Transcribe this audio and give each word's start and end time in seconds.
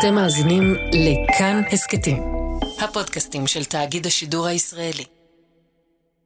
אתם 0.00 0.14
מאזינים 0.14 0.74
לכאן 0.92 1.62
הסכתים, 1.72 2.22
הפודקאסטים 2.80 3.46
של 3.46 3.64
תאגיד 3.64 4.06
השידור 4.06 4.46
הישראלי. 4.46 5.04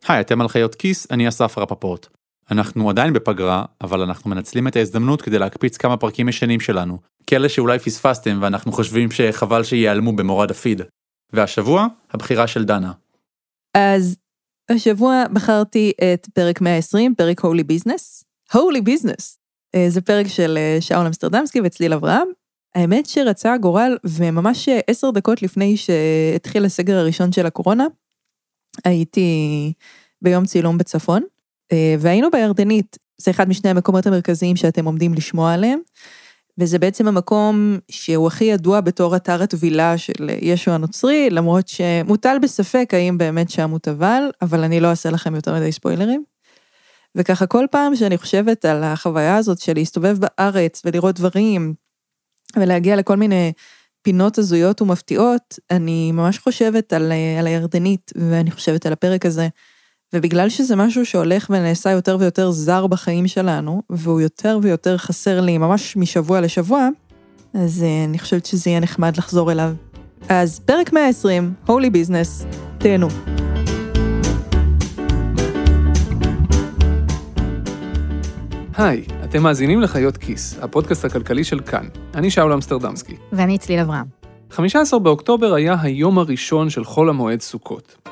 היי, 0.08 0.20
אתם 0.20 0.40
על 0.40 0.48
חיות 0.48 0.74
כיס, 0.74 1.06
אני 1.10 1.28
אסף 1.28 1.58
רפפורט. 1.58 2.06
אנחנו 2.50 2.90
עדיין 2.90 3.12
בפגרה, 3.12 3.64
אבל 3.80 4.00
אנחנו 4.00 4.30
מנצלים 4.30 4.68
את 4.68 4.76
ההזדמנות 4.76 5.22
כדי 5.22 5.38
להקפיץ 5.38 5.76
כמה 5.76 5.96
פרקים 5.96 6.28
ישנים 6.28 6.60
שלנו, 6.60 6.98
כאלה 7.26 7.48
שאולי 7.48 7.78
פספסתם 7.78 8.38
ואנחנו 8.42 8.72
חושבים 8.72 9.10
שחבל 9.10 9.64
שייעלמו 9.64 10.16
במורד 10.16 10.50
הפיד. 10.50 10.82
והשבוע, 11.32 11.86
הבחירה 12.10 12.46
של 12.46 12.64
דנה. 12.64 12.92
אז 13.76 14.16
השבוע 14.70 15.24
בחרתי 15.32 15.92
את 16.14 16.26
פרק 16.34 16.60
120, 16.60 17.14
פרק 17.14 17.40
הולי 17.40 17.64
ביזנס. 17.64 18.24
הולי 18.52 18.80
ביזנס. 18.80 19.38
זה 19.88 20.00
פרק 20.00 20.26
של 20.26 20.58
אה, 20.58 20.76
שאול 20.80 21.06
אמסטרדמסקי 21.06 21.60
וצליל 21.64 21.92
אברהם. 21.92 22.39
האמת 22.74 23.06
שרצה 23.06 23.52
הגורל, 23.52 23.96
וממש 24.04 24.68
עשר 24.86 25.10
דקות 25.10 25.42
לפני 25.42 25.76
שהתחיל 25.76 26.64
הסגר 26.64 26.98
הראשון 26.98 27.32
של 27.32 27.46
הקורונה, 27.46 27.86
הייתי 28.84 29.72
ביום 30.22 30.44
צילום 30.44 30.78
בצפון, 30.78 31.22
אה, 31.72 31.94
והיינו 31.98 32.30
בירדנית, 32.30 32.96
זה 33.18 33.30
אחד 33.30 33.48
משני 33.48 33.70
המקומות 33.70 34.06
המרכזיים 34.06 34.56
שאתם 34.56 34.84
עומדים 34.84 35.14
לשמוע 35.14 35.54
עליהם, 35.54 35.78
וזה 36.58 36.78
בעצם 36.78 37.08
המקום 37.08 37.78
שהוא 37.90 38.26
הכי 38.26 38.44
ידוע 38.44 38.80
בתור 38.80 39.16
אתר 39.16 39.42
הטבילה 39.42 39.98
של 39.98 40.30
ישו 40.40 40.70
הנוצרי, 40.70 41.30
למרות 41.30 41.68
שמוטל 41.68 42.36
בספק 42.42 42.90
האם 42.92 43.18
באמת 43.18 43.50
שם 43.50 43.70
הוא 43.70 43.78
טבל, 43.78 44.30
אבל 44.42 44.64
אני 44.64 44.80
לא 44.80 44.88
אעשה 44.88 45.10
לכם 45.10 45.34
יותר 45.34 45.54
מדי 45.54 45.72
ספוילרים. 45.72 46.24
וככה 47.14 47.46
כל 47.46 47.66
פעם 47.70 47.96
שאני 47.96 48.18
חושבת 48.18 48.64
על 48.64 48.84
החוויה 48.84 49.36
הזאת 49.36 49.58
של 49.58 49.74
להסתובב 49.74 50.16
בארץ 50.18 50.82
ולראות 50.84 51.14
דברים, 51.14 51.74
ולהגיע 52.56 52.96
לכל 52.96 53.16
מיני 53.16 53.52
פינות 54.02 54.38
הזויות 54.38 54.82
ומפתיעות, 54.82 55.58
אני 55.70 56.12
ממש 56.12 56.38
חושבת 56.38 56.92
על, 56.92 57.12
על 57.38 57.46
הירדנית, 57.46 58.12
ואני 58.16 58.50
חושבת 58.50 58.86
על 58.86 58.92
הפרק 58.92 59.26
הזה. 59.26 59.48
ובגלל 60.12 60.48
שזה 60.48 60.76
משהו 60.76 61.06
שהולך 61.06 61.46
ונעשה 61.50 61.90
יותר 61.90 62.16
ויותר 62.20 62.50
זר 62.50 62.86
בחיים 62.86 63.28
שלנו, 63.28 63.82
והוא 63.90 64.20
יותר 64.20 64.58
ויותר 64.62 64.96
חסר 64.96 65.40
לי 65.40 65.58
ממש 65.58 65.96
משבוע 65.96 66.40
לשבוע, 66.40 66.88
אז 67.54 67.82
uh, 67.82 68.08
אני 68.08 68.18
חושבת 68.18 68.46
שזה 68.46 68.70
יהיה 68.70 68.80
נחמד 68.80 69.16
לחזור 69.16 69.52
אליו. 69.52 69.72
אז 70.28 70.60
פרק 70.60 70.92
120, 70.92 71.54
Holy 71.66 71.70
Business, 71.70 72.46
תהנו. 72.78 73.08
היי, 78.76 79.04
אתם 79.30 79.42
מאזינים 79.42 79.80
לחיות 79.80 80.16
כיס, 80.16 80.58
הפודקאסט 80.62 81.04
הכלכלי 81.04 81.44
של 81.44 81.60
כאן. 81.60 81.86
אני 82.14 82.30
שאול 82.30 82.52
אמסטרדמסקי. 82.52 83.16
ואני 83.32 83.58
צליל 83.58 83.80
אברהם. 83.80 84.06
15 84.50 85.00
באוקטובר 85.00 85.54
היה 85.54 85.76
היום 85.82 86.18
הראשון 86.18 86.70
של 86.70 86.84
חול 86.84 87.08
המועד 87.08 87.40
סוכות. 87.40 88.08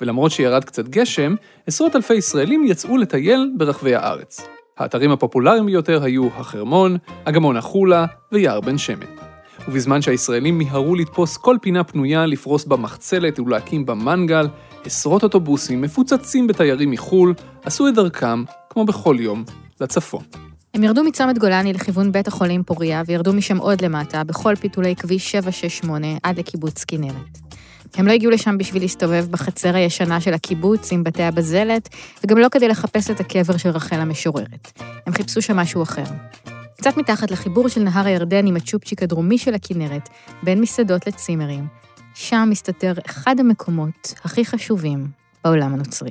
ולמרות 0.00 0.30
שירד 0.30 0.64
קצת 0.64 0.88
גשם, 0.88 1.34
עשרות 1.66 1.96
אלפי 1.96 2.14
ישראלים 2.14 2.64
יצאו 2.66 2.96
לטייל 2.96 3.52
ברחבי 3.58 3.94
הארץ. 3.94 4.46
האתרים 4.78 5.10
הפופולריים 5.10 5.66
ביותר 5.66 6.04
היו 6.04 6.28
החרמון, 6.36 6.96
אגמון 7.24 7.56
החולה 7.56 8.06
ויער 8.32 8.60
בן 8.60 8.78
שמן. 8.78 9.06
ובזמן 9.68 10.02
שהישראלים 10.02 10.58
מיהרו 10.58 10.94
לתפוס 10.94 11.36
כל 11.36 11.56
פינה 11.62 11.84
פנויה, 11.84 12.26
לפרוס 12.26 12.64
בה 12.64 12.76
מחצלת 12.76 13.40
ולהקים 13.40 13.86
בה 13.86 13.94
מנגל, 13.94 14.48
עשרות 14.84 15.22
אוטובוסים 15.22 15.80
מפוצצים 15.80 16.46
בתיירים 16.46 16.90
מחו"ל, 16.90 17.34
עשו 17.64 17.88
את 17.88 17.94
דרכם, 17.94 18.44
כמו 18.70 18.84
בכל 18.84 19.16
יום, 19.18 19.44
לצפון. 19.80 20.49
הם 20.74 20.82
ירדו 20.82 21.04
מצומת 21.04 21.38
גולני 21.38 21.72
לכיוון 21.72 22.12
בית 22.12 22.28
החולים 22.28 22.62
פוריה, 22.62 23.02
וירדו 23.06 23.32
משם 23.32 23.56
עוד 23.56 23.80
למטה, 23.84 24.24
בכל 24.24 24.56
פיתולי 24.56 24.96
כביש 24.96 25.30
768 25.30 26.06
עד 26.22 26.38
לקיבוץ 26.38 26.84
כנרת. 26.84 27.38
הם 27.94 28.06
לא 28.06 28.12
הגיעו 28.12 28.32
לשם 28.32 28.58
בשביל 28.58 28.82
להסתובב 28.82 29.26
בחצר 29.30 29.76
הישנה 29.76 30.20
של 30.20 30.34
הקיבוץ 30.34 30.92
עם 30.92 31.04
בתי 31.04 31.22
הבזלת, 31.22 31.88
וגם 32.24 32.38
לא 32.38 32.48
כדי 32.50 32.68
לחפש 32.68 33.10
את 33.10 33.20
הקבר 33.20 33.56
של 33.56 33.68
רחל 33.68 34.00
המשוררת. 34.00 34.80
הם 35.06 35.12
חיפשו 35.12 35.42
שם 35.42 35.56
משהו 35.56 35.82
אחר. 35.82 36.04
קצת 36.76 36.96
מתחת 36.96 37.30
לחיבור 37.30 37.68
של 37.68 37.82
נהר 37.82 38.06
הירדן 38.06 38.46
עם 38.46 38.56
הצ'ופצ'יק 38.56 39.02
הדרומי 39.02 39.38
של 39.38 39.54
הכנרת, 39.54 40.08
בין 40.42 40.60
מסעדות 40.60 41.06
לצימרים, 41.06 41.66
שם 42.14 42.48
מסתתר 42.50 42.92
אחד 43.06 43.40
המקומות 43.40 44.14
הכי 44.24 44.44
חשובים 44.44 45.06
בעולם 45.44 45.74
הנוצרי. 45.74 46.10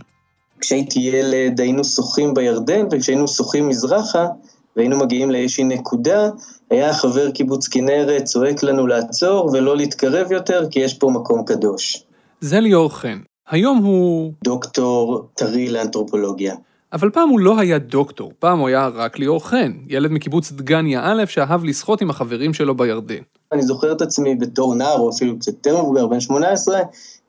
כשהייתי 0.62 1.00
ילד 1.00 1.60
היינו 1.60 1.84
שוחים 1.84 2.34
בירדן, 2.34 2.86
וכשהיינו 2.92 3.28
שוחים 3.28 3.68
מזרחה, 3.68 4.28
והיינו 4.76 4.98
מגיעים 4.98 5.32
לאיזושהי 5.32 5.64
נקודה, 5.64 6.30
היה 6.70 6.94
חבר 6.94 7.32
קיבוץ 7.32 7.68
כנרת 7.68 8.24
צועק 8.24 8.64
לנו 8.64 8.88
לעצור 8.88 9.50
ולא 9.54 9.78
להתקרב 9.78 10.32
יותר, 10.32 10.68
כי 10.72 10.80
יש 10.80 10.94
פה 10.94 11.10
מקום 11.10 11.46
קדוש. 11.46 12.04
זה 12.42 12.60
ליאור 12.60 12.96
חן. 12.96 13.20
היום 13.50 13.78
הוא... 13.78 14.32
דוקטור 14.44 15.28
טרי 15.34 15.70
לאנתרופולוגיה. 15.70 16.56
אבל 16.94 17.10
פעם 17.10 17.30
הוא 17.30 17.40
לא 17.40 17.60
היה 17.60 17.80
דוקטור, 17.80 18.32
פעם 18.40 18.60
הוא 18.60 18.68
היה 18.68 18.88
רק 18.88 19.20
ליאור 19.20 19.48
חן, 19.48 19.74
ילד 19.88 20.12
מקיבוץ 20.12 20.52
דגניה 20.52 21.02
א' 21.04 21.26
שאהב 21.26 21.64
לשחות 21.64 22.02
עם 22.02 22.10
החברים 22.10 22.54
שלו 22.54 22.76
בירדן. 22.78 23.22
אני 23.52 23.62
זוכר 23.62 23.92
את 23.92 24.02
עצמי 24.02 24.36
בתור 24.36 24.76
נער, 24.76 25.00
או 25.00 25.10
אפילו 25.10 25.40
קצת 25.40 25.48
יותר 25.48 25.82
מבוגר, 25.82 26.08
בן 26.08 26.20
18, 26.20 26.80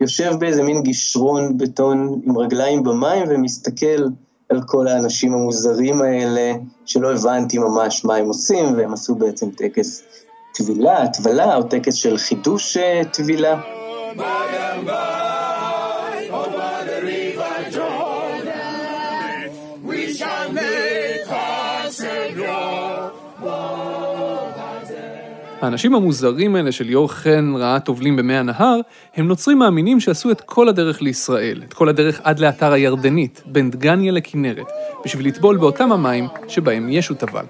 יושב 0.00 0.32
באיזה 0.38 0.62
מין 0.62 0.82
גישרון 0.82 1.58
בטון 1.58 2.20
עם 2.26 2.38
רגליים 2.38 2.82
במים 2.82 3.24
ומסתכל 3.28 4.04
על 4.48 4.60
כל 4.66 4.88
האנשים 4.88 5.34
המוזרים 5.34 6.02
האלה, 6.02 6.52
שלא 6.86 7.12
הבנתי 7.12 7.58
ממש 7.58 8.04
מה 8.04 8.16
הם 8.16 8.26
עושים, 8.26 8.64
והם 8.76 8.92
עשו 8.92 9.14
בעצם 9.14 9.50
טקס 9.50 10.02
טבילה, 10.54 11.08
טבלה, 11.08 11.56
או 11.56 11.62
טקס 11.62 11.94
של 11.94 12.18
חידוש 12.18 12.76
אה, 12.76 13.02
טבילה. 13.12 13.60
האנשים 25.60 25.94
המוזרים 25.94 26.56
האלה 26.56 26.72
של 26.72 26.84
ליאור 26.84 27.12
חן 27.12 27.52
ראה 27.56 27.80
טובלים 27.80 28.16
במי 28.16 28.36
הנהר, 28.36 28.80
הם 29.16 29.28
נוצרים 29.28 29.58
מאמינים 29.58 30.00
שעשו 30.00 30.30
את 30.30 30.40
כל 30.40 30.68
הדרך 30.68 31.02
לישראל, 31.02 31.62
את 31.68 31.72
כל 31.72 31.88
הדרך 31.88 32.20
עד 32.24 32.38
לאתר 32.38 32.72
הירדנית, 32.72 33.42
בין 33.46 33.70
דגניה 33.70 34.12
לכנרת, 34.12 34.66
בשביל 35.04 35.26
לטבול 35.26 35.56
באותם 35.56 35.92
המים 35.92 36.28
שבהם 36.48 36.88
ישו 36.88 37.14
טבל. 37.14 37.44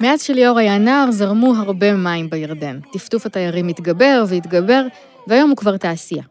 מאז 0.00 0.22
שליאור 0.22 0.58
היה 0.58 0.78
נער, 0.78 1.10
זרמו 1.10 1.54
הרבה 1.56 1.94
מים 1.94 2.30
בירדן. 2.30 2.78
טפטוף 2.92 3.26
התיירים 3.26 3.68
התגבר 3.68 4.24
והתגבר, 4.28 4.86
והיום 5.26 5.50
הוא 5.50 5.56
כבר 5.56 5.76
תעשייה. 5.76 6.22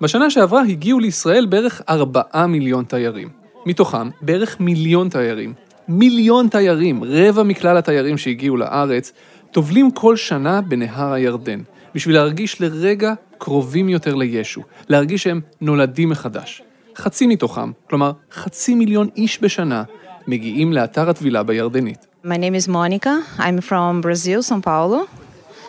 בשנה 0.00 0.30
שעברה 0.30 0.62
הגיעו 0.62 0.98
לישראל 0.98 1.46
בערך 1.46 1.82
4 1.88 2.46
מיליון 2.46 2.84
תיירים. 2.84 3.37
מתוכם 3.68 4.10
בערך 4.22 4.60
מיליון 4.60 5.08
תיירים. 5.08 5.54
מיליון 5.88 6.48
תיירים, 6.48 7.04
רבע 7.04 7.42
מכלל 7.42 7.76
התיירים 7.76 8.18
שהגיעו 8.18 8.56
לארץ, 8.56 9.12
טובלים 9.50 9.90
כל 9.90 10.16
שנה 10.16 10.60
בנהר 10.60 11.12
הירדן, 11.12 11.60
בשביל 11.94 12.14
להרגיש 12.14 12.60
לרגע 12.60 13.12
קרובים 13.38 13.88
יותר 13.88 14.14
לישו, 14.14 14.62
להרגיש 14.88 15.22
שהם 15.22 15.40
נולדים 15.60 16.08
מחדש. 16.08 16.62
חצי 16.96 17.26
מתוכם, 17.26 17.70
כלומר 17.88 18.12
חצי 18.32 18.74
מיליון 18.74 19.08
איש 19.16 19.38
בשנה, 19.42 19.82
מגיעים 20.26 20.72
לאתר 20.72 21.10
הטבילה 21.10 21.42
בירדנית. 21.42 22.06
My 22.24 22.36
name 22.36 22.54
is 22.54 22.68
Monica. 22.68 23.14
I'm 23.38 23.60
from 23.70 24.00
Brazil, 24.00 24.42
São 24.42 24.60
Paulo. 24.62 25.08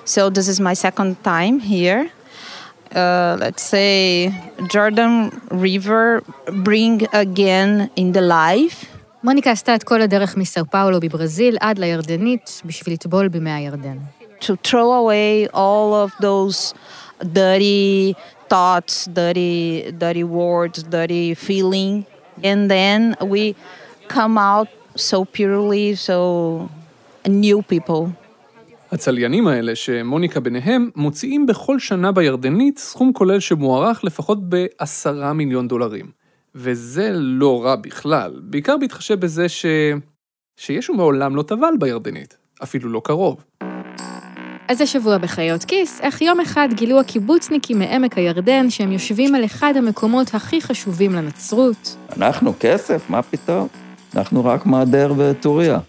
So 0.05 0.29
this 0.29 0.47
is 0.47 0.59
my 0.59 0.73
second 0.73 1.11
time 1.23 1.59
here. 1.59 2.18
Uh, 2.94 3.36
let's 3.40 3.62
say 3.62 4.30
Jordan 4.72 5.14
River 5.50 6.22
bring 6.62 7.06
again 7.12 7.90
in 7.96 8.12
the 8.12 8.20
life. 8.20 8.86
מוניקה 9.24 9.50
עשתה 9.50 9.74
את 9.74 9.82
כל 9.82 10.02
הדרך 10.02 10.36
מסאו 10.36 10.64
פאולו 10.64 11.00
בברזיל 11.00 11.56
עד 11.60 11.78
לירדנית 11.78 12.62
בשביל 12.64 12.94
לטבול 12.94 13.28
במי 13.28 13.52
הירדן. 13.52 13.96
To 14.40 14.56
throw 14.68 14.92
away 15.02 15.48
all 15.54 15.94
of 16.04 16.12
those 16.20 16.74
dirty 17.32 18.14
thoughts, 18.48 19.06
dirty, 19.06 19.90
dirty 19.98 20.24
words, 20.24 20.82
dirty 20.82 21.34
feeling. 21.34 22.04
And 22.42 22.70
then 22.70 23.16
we 23.20 23.54
come 24.08 24.36
out 24.38 24.68
so 24.96 25.24
purely, 25.24 25.94
so 25.94 26.68
new 27.26 27.62
people. 27.62 28.12
הצליינים 28.91 29.47
האלה, 29.47 29.75
שמוניקה 29.75 30.39
ביניהם, 30.39 30.89
מוציאים 30.95 31.45
בכל 31.45 31.79
שנה 31.79 32.11
בירדנית 32.11 32.77
סכום 32.77 33.13
כולל 33.13 33.39
שמוערך 33.39 34.03
לפחות 34.03 34.49
בעשרה 34.49 35.33
מיליון 35.33 35.67
דולרים. 35.67 36.05
וזה 36.55 37.09
לא 37.13 37.65
רע 37.65 37.75
בכלל, 37.75 38.39
בעיקר 38.43 38.77
בהתחשב 38.77 39.19
בזה 39.19 39.49
ש... 39.49 39.65
שישו 40.57 40.93
מעולם 40.93 41.35
לא 41.35 41.41
טבל 41.41 41.73
בירדנית, 41.79 42.37
אפילו 42.63 42.89
לא 42.89 43.01
קרוב. 43.03 43.43
אז 44.67 44.81
השבוע 44.81 45.17
בחיות 45.17 45.63
כיס, 45.63 46.01
איך 46.01 46.21
יום 46.21 46.39
אחד 46.39 46.67
גילו 46.73 46.99
הקיבוצניקים 46.99 47.79
מעמק 47.79 48.17
הירדן 48.17 48.69
שהם 48.69 48.91
יושבים 48.91 49.35
על 49.35 49.45
אחד 49.45 49.73
המקומות 49.75 50.33
הכי 50.33 50.61
חשובים 50.61 51.13
לנצרות. 51.13 51.95
אנחנו 52.17 52.53
כסף? 52.59 53.09
מה 53.09 53.21
פתאום? 53.21 53.67
אנחנו 54.15 54.45
רק 54.45 54.65
מעדר 54.65 55.13
וטוריה. 55.17 55.79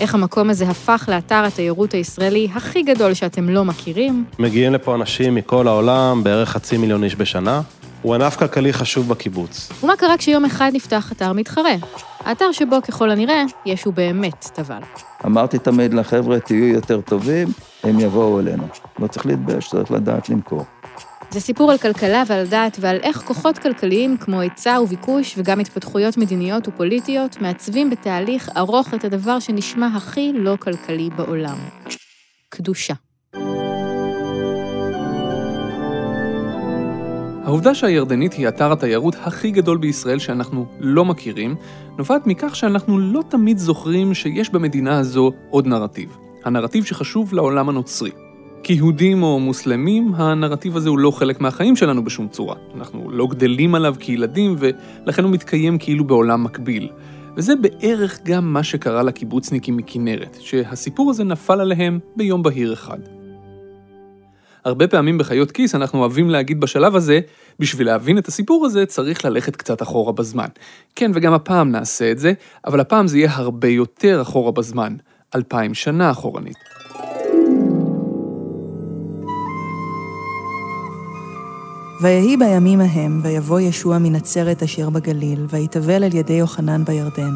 איך 0.00 0.14
המקום 0.14 0.50
הזה 0.50 0.68
הפך 0.68 1.08
לאתר 1.08 1.44
התיירות 1.44 1.92
הישראלי 1.92 2.48
הכי 2.54 2.82
גדול 2.82 3.14
שאתם 3.14 3.48
לא 3.48 3.64
מכירים. 3.64 4.24
מגיעים 4.38 4.72
לפה 4.72 4.94
אנשים 4.94 5.34
מכל 5.34 5.68
העולם, 5.68 6.24
בערך 6.24 6.48
חצי 6.48 6.76
מיליון 6.76 7.04
איש 7.04 7.16
בשנה. 7.16 7.60
הוא 8.02 8.14
ענף 8.14 8.36
כלכלי 8.36 8.72
חשוב 8.72 9.08
בקיבוץ. 9.08 9.72
ומה 9.82 9.96
קרה 9.96 10.16
כשיום 10.18 10.44
אחד 10.44 10.70
נפתח 10.74 11.12
אתר 11.12 11.32
מתחרה? 11.32 11.74
האתר 12.20 12.52
שבו 12.52 12.76
ככל 12.88 13.10
הנראה 13.10 13.42
ישו 13.66 13.92
באמת 13.92 14.50
טבל. 14.54 14.80
אמרתי 15.26 15.58
תמיד 15.58 15.94
לחבר'ה, 15.94 16.40
תהיו 16.40 16.64
יותר 16.68 17.00
טובים, 17.00 17.48
הם 17.84 18.00
יבואו 18.00 18.40
אלינו. 18.40 18.68
לא 18.98 19.06
צריך 19.06 19.26
להתבייש, 19.26 19.68
צריך 19.68 19.90
לדעת 19.92 20.28
למכור. 20.28 20.64
זה 21.30 21.40
סיפור 21.40 21.70
על 21.70 21.78
כלכלה 21.78 22.22
ועל 22.26 22.46
דת 22.46 22.76
ועל 22.80 22.96
איך 23.02 23.22
כוחות 23.22 23.58
כלכליים 23.58 24.16
כמו 24.16 24.40
היצע 24.40 24.80
וביקוש 24.82 25.34
וגם 25.38 25.60
התפתחויות 25.60 26.16
מדיניות 26.16 26.68
ופוליטיות 26.68 27.40
מעצבים 27.40 27.90
בתהליך 27.90 28.50
ארוך 28.56 28.94
את 28.94 29.04
הדבר 29.04 29.40
שנשמע 29.40 29.86
הכי 29.86 30.32
לא 30.34 30.56
כלכלי 30.60 31.10
בעולם. 31.16 31.56
קדושה. 32.48 32.94
העובדה 37.44 37.74
שהירדנית 37.74 38.32
היא 38.32 38.48
אתר 38.48 38.72
התיירות 38.72 39.14
הכי 39.22 39.50
גדול 39.50 39.78
בישראל 39.78 40.18
שאנחנו 40.18 40.66
לא 40.80 41.04
מכירים, 41.04 41.56
נובעת 41.98 42.26
מכך 42.26 42.56
שאנחנו 42.56 42.98
לא 42.98 43.22
תמיד 43.28 43.58
זוכרים 43.58 44.14
שיש 44.14 44.50
במדינה 44.50 44.98
הזו 44.98 45.32
עוד 45.50 45.66
נרטיב. 45.66 46.16
הנרטיב 46.44 46.84
שחשוב 46.84 47.34
לעולם 47.34 47.68
הנוצרי. 47.68 48.27
כיהודים 48.62 49.22
או 49.22 49.40
מוסלמים, 49.40 50.14
הנרטיב 50.14 50.76
הזה 50.76 50.88
הוא 50.88 50.98
לא 50.98 51.10
חלק 51.10 51.40
מהחיים 51.40 51.76
שלנו 51.76 52.04
בשום 52.04 52.28
צורה. 52.28 52.56
אנחנו 52.74 53.10
לא 53.10 53.26
גדלים 53.26 53.74
עליו 53.74 53.94
כילדים, 53.98 54.56
ולכן 54.58 55.24
הוא 55.24 55.32
מתקיים 55.32 55.78
כאילו 55.78 56.04
בעולם 56.04 56.44
מקביל. 56.44 56.88
וזה 57.36 57.54
בערך 57.56 58.18
גם 58.24 58.52
מה 58.52 58.62
שקרה 58.62 59.02
לקיבוצניקים 59.02 59.76
מכנרת, 59.76 60.36
שהסיפור 60.40 61.10
הזה 61.10 61.24
נפל 61.24 61.60
עליהם 61.60 61.98
ביום 62.16 62.42
בהיר 62.42 62.72
אחד. 62.72 62.98
הרבה 64.64 64.88
פעמים 64.88 65.18
בחיות 65.18 65.50
כיס 65.50 65.74
אנחנו 65.74 66.00
אוהבים 66.00 66.30
להגיד 66.30 66.60
בשלב 66.60 66.96
הזה, 66.96 67.20
בשביל 67.58 67.86
להבין 67.86 68.18
את 68.18 68.28
הסיפור 68.28 68.66
הזה 68.66 68.86
צריך 68.86 69.24
ללכת 69.24 69.56
קצת 69.56 69.82
אחורה 69.82 70.12
בזמן. 70.12 70.48
כן, 70.94 71.10
וגם 71.14 71.32
הפעם 71.32 71.70
נעשה 71.70 72.10
את 72.10 72.18
זה, 72.18 72.32
אבל 72.66 72.80
הפעם 72.80 73.06
זה 73.06 73.18
יהיה 73.18 73.30
הרבה 73.34 73.68
יותר 73.68 74.22
אחורה 74.22 74.52
בזמן, 74.52 74.96
אלפיים 75.34 75.74
שנה 75.74 76.10
אחורנית. 76.10 76.56
ויהי 82.00 82.36
בימים 82.36 82.80
ההם, 82.80 83.20
ויבוא 83.22 83.60
ישוע 83.60 83.98
מנצרת 83.98 84.62
אשר 84.62 84.90
בגליל, 84.90 85.46
ויתבל 85.48 86.04
על 86.04 86.14
ידי 86.14 86.32
יוחנן 86.32 86.84
בירדן. 86.84 87.32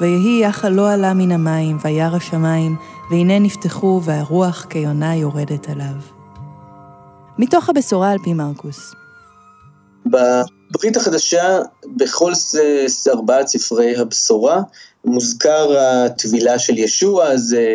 ויהי 0.00 0.40
יחל 0.42 0.68
לא 0.68 0.90
עלה 0.90 1.14
מן 1.14 1.32
המים, 1.32 1.78
וירא 1.84 2.16
השמיים, 2.16 2.76
והנה 3.10 3.38
נפתחו, 3.38 4.00
והרוח 4.04 4.66
כיונה 4.70 5.16
יורדת 5.16 5.68
עליו. 5.68 5.94
מתוך 7.38 7.68
הבשורה 7.68 8.10
על 8.10 8.18
פי 8.18 8.34
מרקוס. 8.34 8.94
בברית 10.06 10.96
החדשה, 10.96 11.60
בכל 11.96 12.32
ארבעת 13.08 13.46
ספרי 13.46 13.96
הבשורה, 13.96 14.62
מוזכר 15.04 15.78
הטבילה 15.78 16.58
של 16.58 16.78
ישוע, 16.78 17.36
זה 17.36 17.66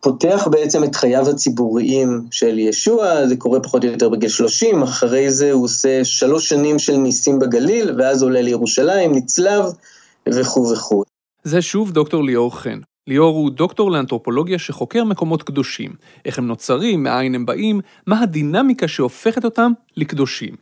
פותח 0.00 0.48
בעצם 0.50 0.84
את 0.84 0.94
חייו 0.94 1.30
הציבוריים 1.30 2.26
של 2.30 2.58
ישוע, 2.58 3.26
זה 3.26 3.36
קורה 3.36 3.60
פחות 3.60 3.84
או 3.84 3.90
יותר 3.90 4.08
בגיל 4.08 4.28
30, 4.28 4.82
אחרי 4.82 5.30
זה 5.30 5.52
הוא 5.52 5.64
עושה 5.64 6.04
שלוש 6.04 6.48
שנים 6.48 6.78
של 6.78 6.96
ניסים 6.96 7.38
בגליל, 7.38 7.94
ואז 7.98 8.22
עולה 8.22 8.42
לירושלים, 8.42 9.14
נצלב 9.14 9.64
וכו' 10.28 10.72
וכו'. 10.72 11.02
זה 11.44 11.62
שוב 11.62 11.92
דוקטור 11.92 12.24
ליאור 12.24 12.56
חן. 12.56 12.78
ליאור 13.06 13.36
הוא 13.36 13.50
דוקטור 13.50 13.90
לאנתרופולוגיה 13.90 14.58
שחוקר 14.58 15.04
מקומות 15.04 15.42
קדושים, 15.42 15.92
איך 16.24 16.38
הם 16.38 16.46
נוצרים, 16.46 17.02
מאין 17.02 17.34
הם 17.34 17.46
באים, 17.46 17.80
מה 18.06 18.20
הדינמיקה 18.20 18.88
שהופכת 18.88 19.44
אותם 19.44 19.72
לקדושים. 19.96 20.54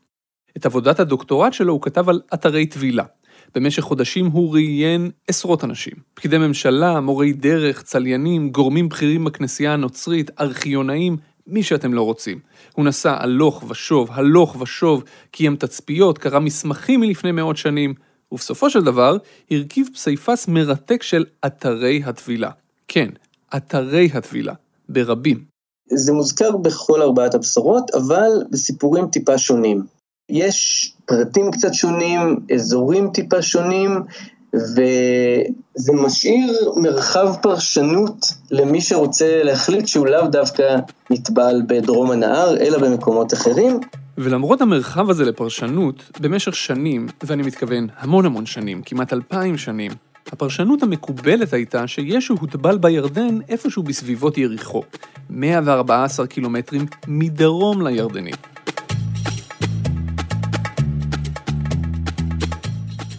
את 0.56 0.66
עבודת 0.66 1.00
הדוקטורט 1.00 1.52
שלו 1.52 1.72
הוא 1.72 1.82
כתב 1.82 2.08
על 2.08 2.20
אתרי 2.34 2.66
טבילה. 2.66 3.04
במשך 3.54 3.82
חודשים 3.82 4.26
הוא 4.26 4.54
ראיין 4.54 5.10
עשרות 5.28 5.64
אנשים. 5.64 5.92
פקידי 6.14 6.38
ממשלה, 6.38 7.00
מורי 7.00 7.32
דרך, 7.32 7.82
צליינים, 7.82 8.50
גורמים 8.50 8.88
בכירים 8.88 9.24
בכנסייה 9.24 9.72
הנוצרית, 9.72 10.30
ארכיונאים, 10.40 11.16
מי 11.46 11.62
שאתם 11.62 11.94
לא 11.94 12.02
רוצים. 12.02 12.38
הוא 12.74 12.84
נסע 12.84 13.16
הלוך 13.22 13.64
ושוב, 13.68 14.08
הלוך 14.12 14.56
ושוב, 14.60 15.04
קיים 15.30 15.56
תצפיות, 15.56 16.18
קרא 16.18 16.38
מסמכים 16.38 17.00
מלפני 17.00 17.32
מאות 17.32 17.56
שנים, 17.56 17.94
ובסופו 18.32 18.70
של 18.70 18.84
דבר 18.84 19.16
הרכיב 19.50 19.88
פסיפס 19.94 20.48
מרתק 20.48 21.02
של 21.02 21.24
אתרי 21.46 22.02
הטבילה. 22.04 22.50
כן, 22.88 23.08
אתרי 23.56 24.08
הטבילה, 24.14 24.54
ברבים. 24.88 25.44
זה 25.88 26.12
מוזכר 26.12 26.56
בכל 26.56 27.02
ארבעת 27.02 27.34
הבשורות, 27.34 27.90
אבל 27.94 28.30
בסיפורים 28.50 29.06
טיפה 29.06 29.38
שונים. 29.38 29.95
יש 30.30 30.92
פרטים 31.04 31.50
קצת 31.50 31.74
שונים, 31.74 32.36
אזורים 32.54 33.10
טיפה 33.14 33.42
שונים, 33.42 33.90
וזה 34.54 35.92
משאיר 35.92 36.70
מרחב 36.76 37.34
פרשנות 37.42 38.26
למי 38.50 38.80
שרוצה 38.80 39.42
להחליט 39.42 39.86
שהוא 39.86 40.06
לאו 40.06 40.26
דווקא 40.26 40.76
נטבל 41.10 41.62
בדרום 41.66 42.10
הנהר, 42.10 42.56
אלא 42.56 42.78
במקומות 42.78 43.34
אחרים. 43.34 43.80
ולמרות 44.18 44.60
המרחב 44.60 45.10
הזה 45.10 45.24
לפרשנות, 45.24 46.10
במשך 46.20 46.54
שנים, 46.54 47.06
ואני 47.22 47.42
מתכוון 47.42 47.86
המון 47.98 48.26
המון 48.26 48.46
שנים, 48.46 48.82
כמעט 48.82 49.12
אלפיים 49.12 49.58
שנים, 49.58 49.92
הפרשנות 50.32 50.82
המקובלת 50.82 51.52
הייתה 51.52 51.86
שישו 51.86 52.34
הוטבל 52.40 52.78
בירדן 52.78 53.38
איפשהו 53.48 53.82
בסביבות 53.82 54.38
יריחו, 54.38 54.82
114 55.30 56.26
קילומטרים 56.26 56.86
מדרום 57.08 57.86
לירדנים. 57.86 58.55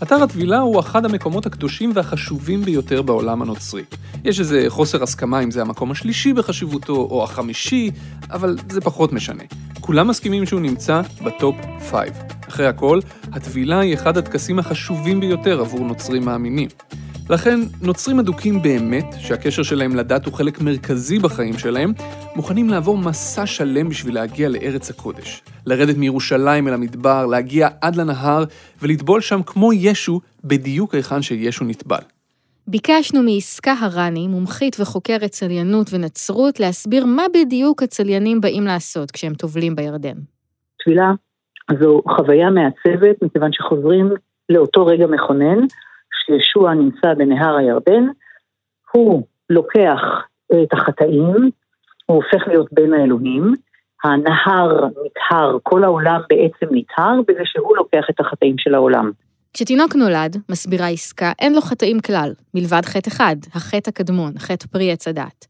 אתר 0.03 0.23
הטבילה 0.23 0.59
הוא 0.59 0.79
אחד 0.79 1.05
המקומות 1.05 1.45
הקדושים 1.45 1.91
והחשובים 1.93 2.61
ביותר 2.61 3.01
בעולם 3.01 3.41
הנוצרי. 3.41 3.83
יש 4.23 4.39
איזה 4.39 4.65
חוסר 4.67 5.03
הסכמה 5.03 5.39
אם 5.39 5.51
זה 5.51 5.61
המקום 5.61 5.91
השלישי 5.91 6.33
בחשיבותו 6.33 6.95
או 6.95 7.23
החמישי, 7.23 7.91
אבל 8.31 8.57
זה 8.69 8.81
פחות 8.81 9.13
משנה. 9.13 9.43
כולם 9.81 10.07
מסכימים 10.07 10.45
שהוא 10.45 10.61
נמצא 10.61 11.01
בטופ 11.25 11.55
5. 11.89 12.09
אחרי 12.49 12.67
הכל, 12.67 12.99
הטבילה 13.31 13.79
היא 13.79 13.93
אחד 13.93 14.17
הטקסים 14.17 14.59
החשובים 14.59 15.19
ביותר 15.19 15.59
עבור 15.59 15.79
נוצרים 15.79 16.25
מאמינים. 16.25 16.69
לכן, 17.29 17.59
נוצרים 17.81 18.19
אדוקים 18.19 18.61
באמת, 18.61 19.05
שהקשר 19.19 19.63
שלהם 19.63 19.95
לדת 19.95 20.25
הוא 20.25 20.33
חלק 20.33 20.61
מרכזי 20.61 21.19
בחיים 21.19 21.53
שלהם, 21.53 21.91
מוכנים 22.35 22.69
לעבור 22.69 22.97
מסע 22.97 23.45
שלם 23.45 23.89
בשביל 23.89 24.15
להגיע 24.15 24.49
לארץ 24.49 24.89
הקודש. 24.89 25.43
לרדת 25.65 25.97
מירושלים 25.97 26.67
אל 26.67 26.73
המדבר, 26.73 27.25
להגיע 27.25 27.67
עד 27.81 27.95
לנהר, 27.95 28.43
ולטבול 28.81 29.21
שם 29.21 29.43
כמו 29.45 29.73
ישו, 29.73 30.19
בדיוק 30.43 30.95
היכן 30.95 31.21
שישו 31.21 31.65
נטבל. 31.65 32.03
ביקשנו 32.67 33.23
מעסקה 33.23 33.73
הרני, 33.81 34.27
מומחית 34.27 34.77
וחוקרת 34.79 35.29
צליינות 35.29 35.87
ונצרות, 35.93 36.59
להסביר 36.59 37.05
מה 37.05 37.23
בדיוק 37.33 37.83
הצליינים 37.83 38.41
באים 38.41 38.63
לעשות 38.63 39.11
כשהם 39.11 39.33
טובלים 39.33 39.75
בירדן. 39.75 40.17
טבילה 40.83 41.11
זו 41.79 42.01
חוויה 42.15 42.49
מעצבת, 42.49 43.23
מכיוון 43.23 43.49
שחוזרים 43.53 44.09
לאותו 44.49 44.85
רגע 44.85 45.07
מכונן, 45.07 45.57
שישוע 46.27 46.73
נמצא 46.73 47.13
בנהר 47.13 47.55
הירדן, 47.57 48.03
הוא 48.91 49.23
לוקח 49.49 50.01
את 50.51 50.73
החטאים, 50.73 51.49
הוא 52.05 52.15
הופך 52.23 52.47
להיות 52.47 52.67
בין 52.71 52.93
האלוהים, 52.93 53.53
הנהר 54.03 54.85
נטהר, 54.85 55.57
כל 55.63 55.83
העולם 55.83 56.21
בעצם 56.29 56.75
נטהר 56.75 57.21
בזה 57.27 57.41
שהוא 57.43 57.77
לוקח 57.77 58.05
את 58.09 58.19
החטאים 58.19 58.55
של 58.57 58.75
העולם. 58.75 59.11
כשתינוק 59.53 59.95
נולד, 59.95 60.37
מסבירה 60.49 60.87
עסקה, 60.87 61.31
אין 61.39 61.53
לו 61.53 61.61
חטאים 61.61 61.99
כלל, 61.99 62.33
מלבד 62.53 62.81
חטא 62.85 63.09
אחד, 63.09 63.35
החטא 63.53 63.89
הקדמון, 63.89 64.33
חטא 64.39 64.67
פרי 64.67 64.91
עץ 64.91 65.07
הדת. 65.07 65.45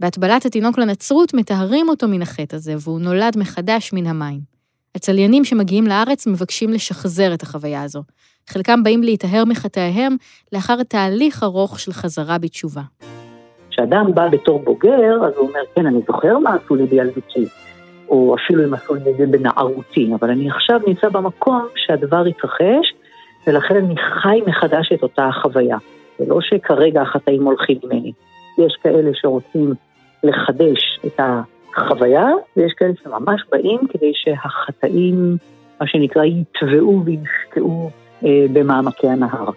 בהטבלת 0.00 0.46
התינוק 0.46 0.78
לנצרות 0.78 1.34
מטהרים 1.34 1.88
אותו 1.88 2.08
מן 2.08 2.22
החטא 2.22 2.56
הזה, 2.56 2.74
והוא 2.80 3.00
נולד 3.00 3.38
מחדש 3.38 3.92
מן 3.92 4.06
המים. 4.06 4.40
הצליינים 4.94 5.44
שמגיעים 5.44 5.86
לארץ 5.86 6.26
מבקשים 6.26 6.70
לשחזר 6.70 7.34
את 7.34 7.42
החוויה 7.42 7.82
הזו. 7.82 8.02
חלקם 8.48 8.82
באים 8.82 9.02
להיטהר 9.02 9.44
מחטאיהם 9.44 10.16
לאחר 10.52 10.82
תהליך 10.82 11.42
ארוך 11.42 11.80
של 11.80 11.92
חזרה 11.92 12.38
בתשובה. 12.38 12.82
כשאדם 13.70 14.14
בא 14.14 14.28
בתור 14.28 14.58
בוגר, 14.58 15.24
אז 15.26 15.32
הוא 15.36 15.48
אומר, 15.48 15.60
כן, 15.74 15.86
אני 15.86 16.00
זוכר 16.06 16.38
מה 16.38 16.54
עשו 16.54 16.74
לי 16.74 16.86
בילדותי, 16.86 17.46
או 18.08 18.36
אפילו 18.36 18.64
אם 18.64 18.74
עשו 18.74 18.94
לי 18.94 19.10
את 19.10 19.16
זה 19.16 19.26
בנערותי, 19.26 20.10
אבל 20.20 20.30
אני 20.30 20.50
עכשיו 20.50 20.80
נמצא 20.86 21.08
במקום 21.08 21.66
שהדבר 21.76 22.24
התרחש, 22.24 22.94
ולכן 23.46 23.76
אני 23.76 23.94
חי 23.96 24.40
מחדש 24.46 24.92
את 24.94 25.02
אותה 25.02 25.26
החוויה. 25.26 25.76
זה 26.18 26.24
לא 26.28 26.40
שכרגע 26.40 27.02
החטאים 27.02 27.44
הולכים 27.44 27.78
ממני. 27.84 28.12
יש 28.58 28.76
כאלה 28.82 29.10
שרוצים 29.14 29.74
לחדש 30.22 31.00
את 31.06 31.20
החוויה, 31.76 32.26
ויש 32.56 32.72
כאלה 32.72 32.92
שממש 33.04 33.42
באים 33.52 33.78
כדי 33.90 34.12
שהחטאים, 34.14 35.36
מה 35.80 35.86
שנקרא, 35.86 36.24
יטבעו 36.24 37.02
וישקעו 37.04 37.90
במעמקי 38.22 39.08
הנהר. 39.08 39.50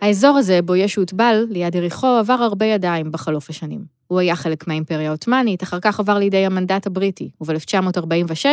האזור 0.00 0.36
הזה, 0.36 0.62
בו 0.62 0.76
ישו 0.76 1.00
הוטבל, 1.00 1.46
ליד 1.50 1.74
יריחו, 1.74 2.06
עבר 2.06 2.32
הרבה 2.32 2.66
ידיים 2.66 3.12
בחלוף 3.12 3.50
השנים. 3.50 3.80
הוא 4.06 4.20
היה 4.20 4.36
חלק 4.36 4.68
מהאימפריה 4.68 5.08
העות'מאנית, 5.08 5.62
אחר 5.62 5.80
כך 5.80 6.00
עבר 6.00 6.18
לידי 6.18 6.46
המנדט 6.46 6.86
הבריטי, 6.86 7.30
וב-1946 7.40 8.46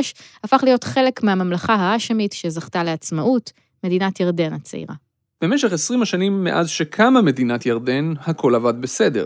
הפך 0.44 0.64
להיות 0.64 0.84
חלק 0.84 1.24
מהממלכה 1.24 1.76
האשמית 1.76 2.34
שזכתה 2.34 2.84
לעצמאות, 2.84 3.52
מדינת 3.84 4.20
ירדן 4.20 4.54
הצעירה. 4.54 4.94
במשך 5.42 5.74
20 5.74 6.02
השנים 6.02 6.44
מאז 6.44 6.70
שקמה 6.70 7.22
מדינת 7.22 7.66
ירדן, 7.66 8.14
הכל 8.26 8.56
עבד 8.56 8.82
בסדר. 8.82 9.26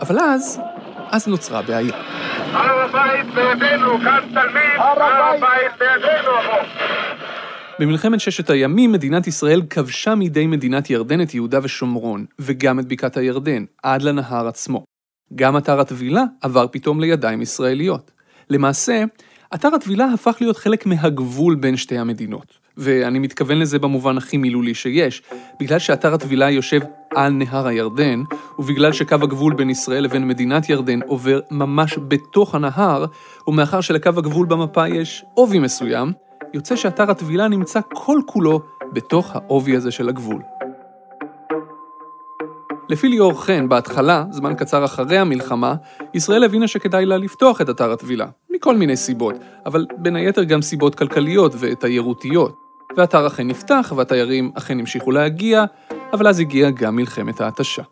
אבל 0.00 0.18
אז, 0.18 0.60
אז 1.10 1.28
נוצרה 1.28 1.62
בעיה. 1.62 1.94
הר 2.52 2.80
הבית 2.80 3.34
בידינו, 3.34 3.98
כאן 3.98 4.20
תלמיד, 4.34 4.76
הר 4.78 5.02
הבית 5.02 5.72
בידינו, 5.78 6.32
במלחמת 7.80 8.20
ששת 8.20 8.50
הימים 8.50 8.92
מדינת 8.92 9.26
ישראל 9.26 9.62
כבשה 9.70 10.14
מידי 10.14 10.46
מדינת 10.46 10.90
ירדן 10.90 11.20
את 11.20 11.34
יהודה 11.34 11.58
ושומרון, 11.62 12.24
וגם 12.38 12.80
את 12.80 12.88
בקעת 12.88 13.16
הירדן, 13.16 13.64
עד 13.82 14.02
לנהר 14.02 14.48
עצמו. 14.48 14.84
גם 15.34 15.56
אתר 15.56 15.80
הטבילה 15.80 16.24
עבר 16.40 16.66
פתאום 16.70 17.00
לידיים 17.00 17.42
ישראליות. 17.42 18.10
למעשה, 18.50 19.04
אתר 19.54 19.74
הטבילה 19.74 20.04
הפך 20.14 20.36
להיות 20.40 20.56
חלק 20.56 20.86
מהגבול 20.86 21.54
בין 21.54 21.76
שתי 21.76 21.98
המדינות. 21.98 22.58
ואני 22.76 23.18
מתכוון 23.18 23.58
לזה 23.58 23.78
במובן 23.78 24.18
הכי 24.18 24.36
מילולי 24.36 24.74
שיש. 24.74 25.22
בגלל 25.60 25.78
שאתר 25.78 26.14
הטבילה 26.14 26.50
יושב 26.50 26.80
על 27.14 27.32
נהר 27.32 27.66
הירדן, 27.66 28.22
ובגלל 28.58 28.92
שקו 28.92 29.14
הגבול 29.14 29.54
בין 29.54 29.70
ישראל 29.70 30.04
לבין 30.04 30.28
מדינת 30.28 30.68
ירדן 30.68 31.00
עובר 31.02 31.40
ממש 31.50 31.98
בתוך 32.08 32.54
הנהר, 32.54 33.04
ומאחר 33.48 33.80
שלקו 33.80 34.08
הגבול 34.08 34.46
במפה 34.46 34.88
יש 34.88 35.24
עובי 35.34 35.58
מסוים, 35.58 36.12
יוצא 36.54 36.76
שאתר 36.76 37.10
הטבילה 37.10 37.48
נמצא 37.48 37.80
כל 37.94 38.20
כולו 38.26 38.60
בתוך 38.92 39.36
העובי 39.36 39.76
הזה 39.76 39.90
של 39.90 40.08
הגבול. 40.08 40.42
לפי 42.88 43.08
ליאור 43.08 43.42
חן, 43.42 43.68
בהתחלה, 43.68 44.24
זמן 44.30 44.54
קצר 44.54 44.84
אחרי 44.84 45.18
המלחמה, 45.18 45.74
ישראל 46.14 46.44
הבינה 46.44 46.68
שכדאי 46.68 47.06
לה 47.06 47.16
לפתוח 47.16 47.60
את 47.60 47.70
אתר 47.70 47.92
הטבילה, 47.92 48.26
מכל 48.50 48.76
מיני 48.76 48.96
סיבות, 48.96 49.34
אבל 49.66 49.86
בין 49.98 50.16
היתר 50.16 50.44
גם 50.44 50.62
סיבות 50.62 50.94
כלכליות 50.94 51.52
ותיירותיות. 51.58 52.54
והאתר 52.96 53.26
אכן 53.26 53.46
נפתח, 53.46 53.92
והתיירים 53.96 54.50
אכן 54.54 54.78
המשיכו 54.78 55.10
להגיע, 55.10 55.64
אבל 56.12 56.28
אז 56.28 56.40
הגיעה 56.40 56.70
גם 56.70 56.96
מלחמת 56.96 57.40
ההתשה. 57.40 57.82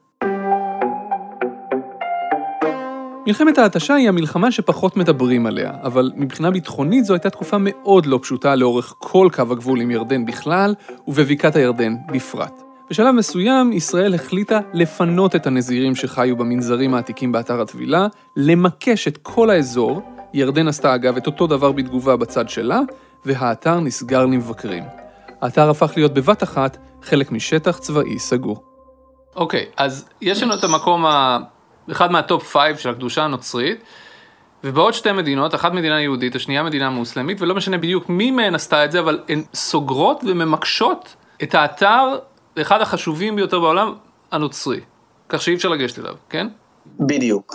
מלחמת 3.28 3.58
ההתשה 3.58 3.94
היא 3.94 4.08
המלחמה 4.08 4.52
שפחות 4.52 4.96
מדברים 4.96 5.46
עליה, 5.46 5.72
אבל 5.82 6.12
מבחינה 6.16 6.50
ביטחונית 6.50 7.04
זו 7.04 7.14
הייתה 7.14 7.30
תקופה 7.30 7.56
מאוד 7.60 8.06
לא 8.06 8.18
פשוטה 8.22 8.54
לאורך 8.54 8.94
כל 8.98 9.28
קו 9.32 9.42
הגבול 9.50 9.80
עם 9.80 9.90
ירדן 9.90 10.26
בכלל, 10.26 10.74
ובבקעת 11.08 11.56
הירדן 11.56 11.94
בפרט. 12.12 12.62
בשלב 12.90 13.14
מסוים, 13.14 13.72
ישראל 13.72 14.14
החליטה 14.14 14.60
לפנות 14.72 15.36
את 15.36 15.46
הנזירים 15.46 15.94
שחיו 15.94 16.36
במנזרים 16.36 16.94
העתיקים 16.94 17.32
באתר 17.32 17.60
הטבילה, 17.60 18.06
למקש 18.36 19.08
את 19.08 19.16
כל 19.16 19.50
האזור, 19.50 20.02
ירדן 20.34 20.68
עשתה 20.68 20.94
אגב 20.94 21.16
את 21.16 21.26
אותו 21.26 21.46
דבר 21.46 21.72
בתגובה 21.72 22.16
בצד 22.16 22.48
שלה, 22.48 22.80
והאתר 23.24 23.80
נסגר 23.80 24.26
למבקרים. 24.26 24.84
האתר 25.40 25.70
הפך 25.70 25.92
להיות 25.96 26.14
בבת 26.14 26.42
אחת 26.42 26.76
חלק 27.02 27.32
משטח 27.32 27.78
צבאי 27.78 28.18
סגור. 28.18 28.62
אוקיי, 29.36 29.66
אוקיי, 29.68 29.74
אז 29.76 30.08
יש 30.20 30.42
לנו 30.42 30.54
את 30.54 30.64
המקום, 30.64 31.06
ה... 31.06 31.38
אחד 31.90 32.12
מה 32.12 32.28
top 32.28 32.52
five 32.52 32.76
של 32.76 32.90
הקדושה 32.90 33.24
הנוצרית, 33.24 33.82
ובעוד 34.64 34.94
שתי 34.94 35.12
מדינות, 35.12 35.54
אחת 35.54 35.72
מדינה 35.72 36.00
יהודית, 36.00 36.34
השנייה 36.34 36.62
מדינה 36.62 36.90
מוסלמית, 36.90 37.42
ולא 37.42 37.54
משנה 37.54 37.78
בדיוק 37.78 38.08
מי 38.08 38.30
מהן 38.30 38.54
עשתה 38.54 38.84
את 38.84 38.92
זה, 38.92 39.00
אבל 39.00 39.20
הן 39.28 39.42
סוגרות 39.54 40.24
וממקשות 40.26 41.16
את 41.42 41.54
האתר 41.54 42.18
אחד 42.60 42.80
החשובים 42.80 43.36
ביותר 43.36 43.60
בעולם, 43.60 43.94
הנוצרי. 44.32 44.80
כך 45.28 45.42
שאי 45.42 45.54
אפשר 45.54 45.68
לגשת 45.68 45.98
אליו, 45.98 46.14
כן? 46.30 46.48
בדיוק. 47.00 47.54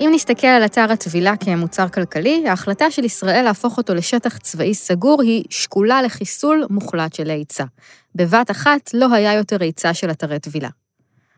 אם 0.00 0.10
נסתכל 0.14 0.46
על 0.46 0.64
אתר 0.64 0.92
הטבילה 0.92 1.36
כמוצר 1.36 1.88
כלכלי, 1.88 2.48
ההחלטה 2.48 2.90
של 2.90 3.04
ישראל 3.04 3.44
להפוך 3.44 3.78
אותו 3.78 3.94
לשטח 3.94 4.38
צבאי 4.38 4.74
סגור 4.74 5.22
היא 5.22 5.44
שקולה 5.50 6.02
לחיסול 6.02 6.66
מוחלט 6.70 7.14
של 7.14 7.30
ההיצע. 7.30 7.64
בבת 8.14 8.50
אחת 8.50 8.90
לא 8.94 9.14
היה 9.14 9.34
יותר 9.34 9.56
היצע 9.60 9.94
של 9.94 10.10
אתרי 10.10 10.38
טבילה. 10.38 10.68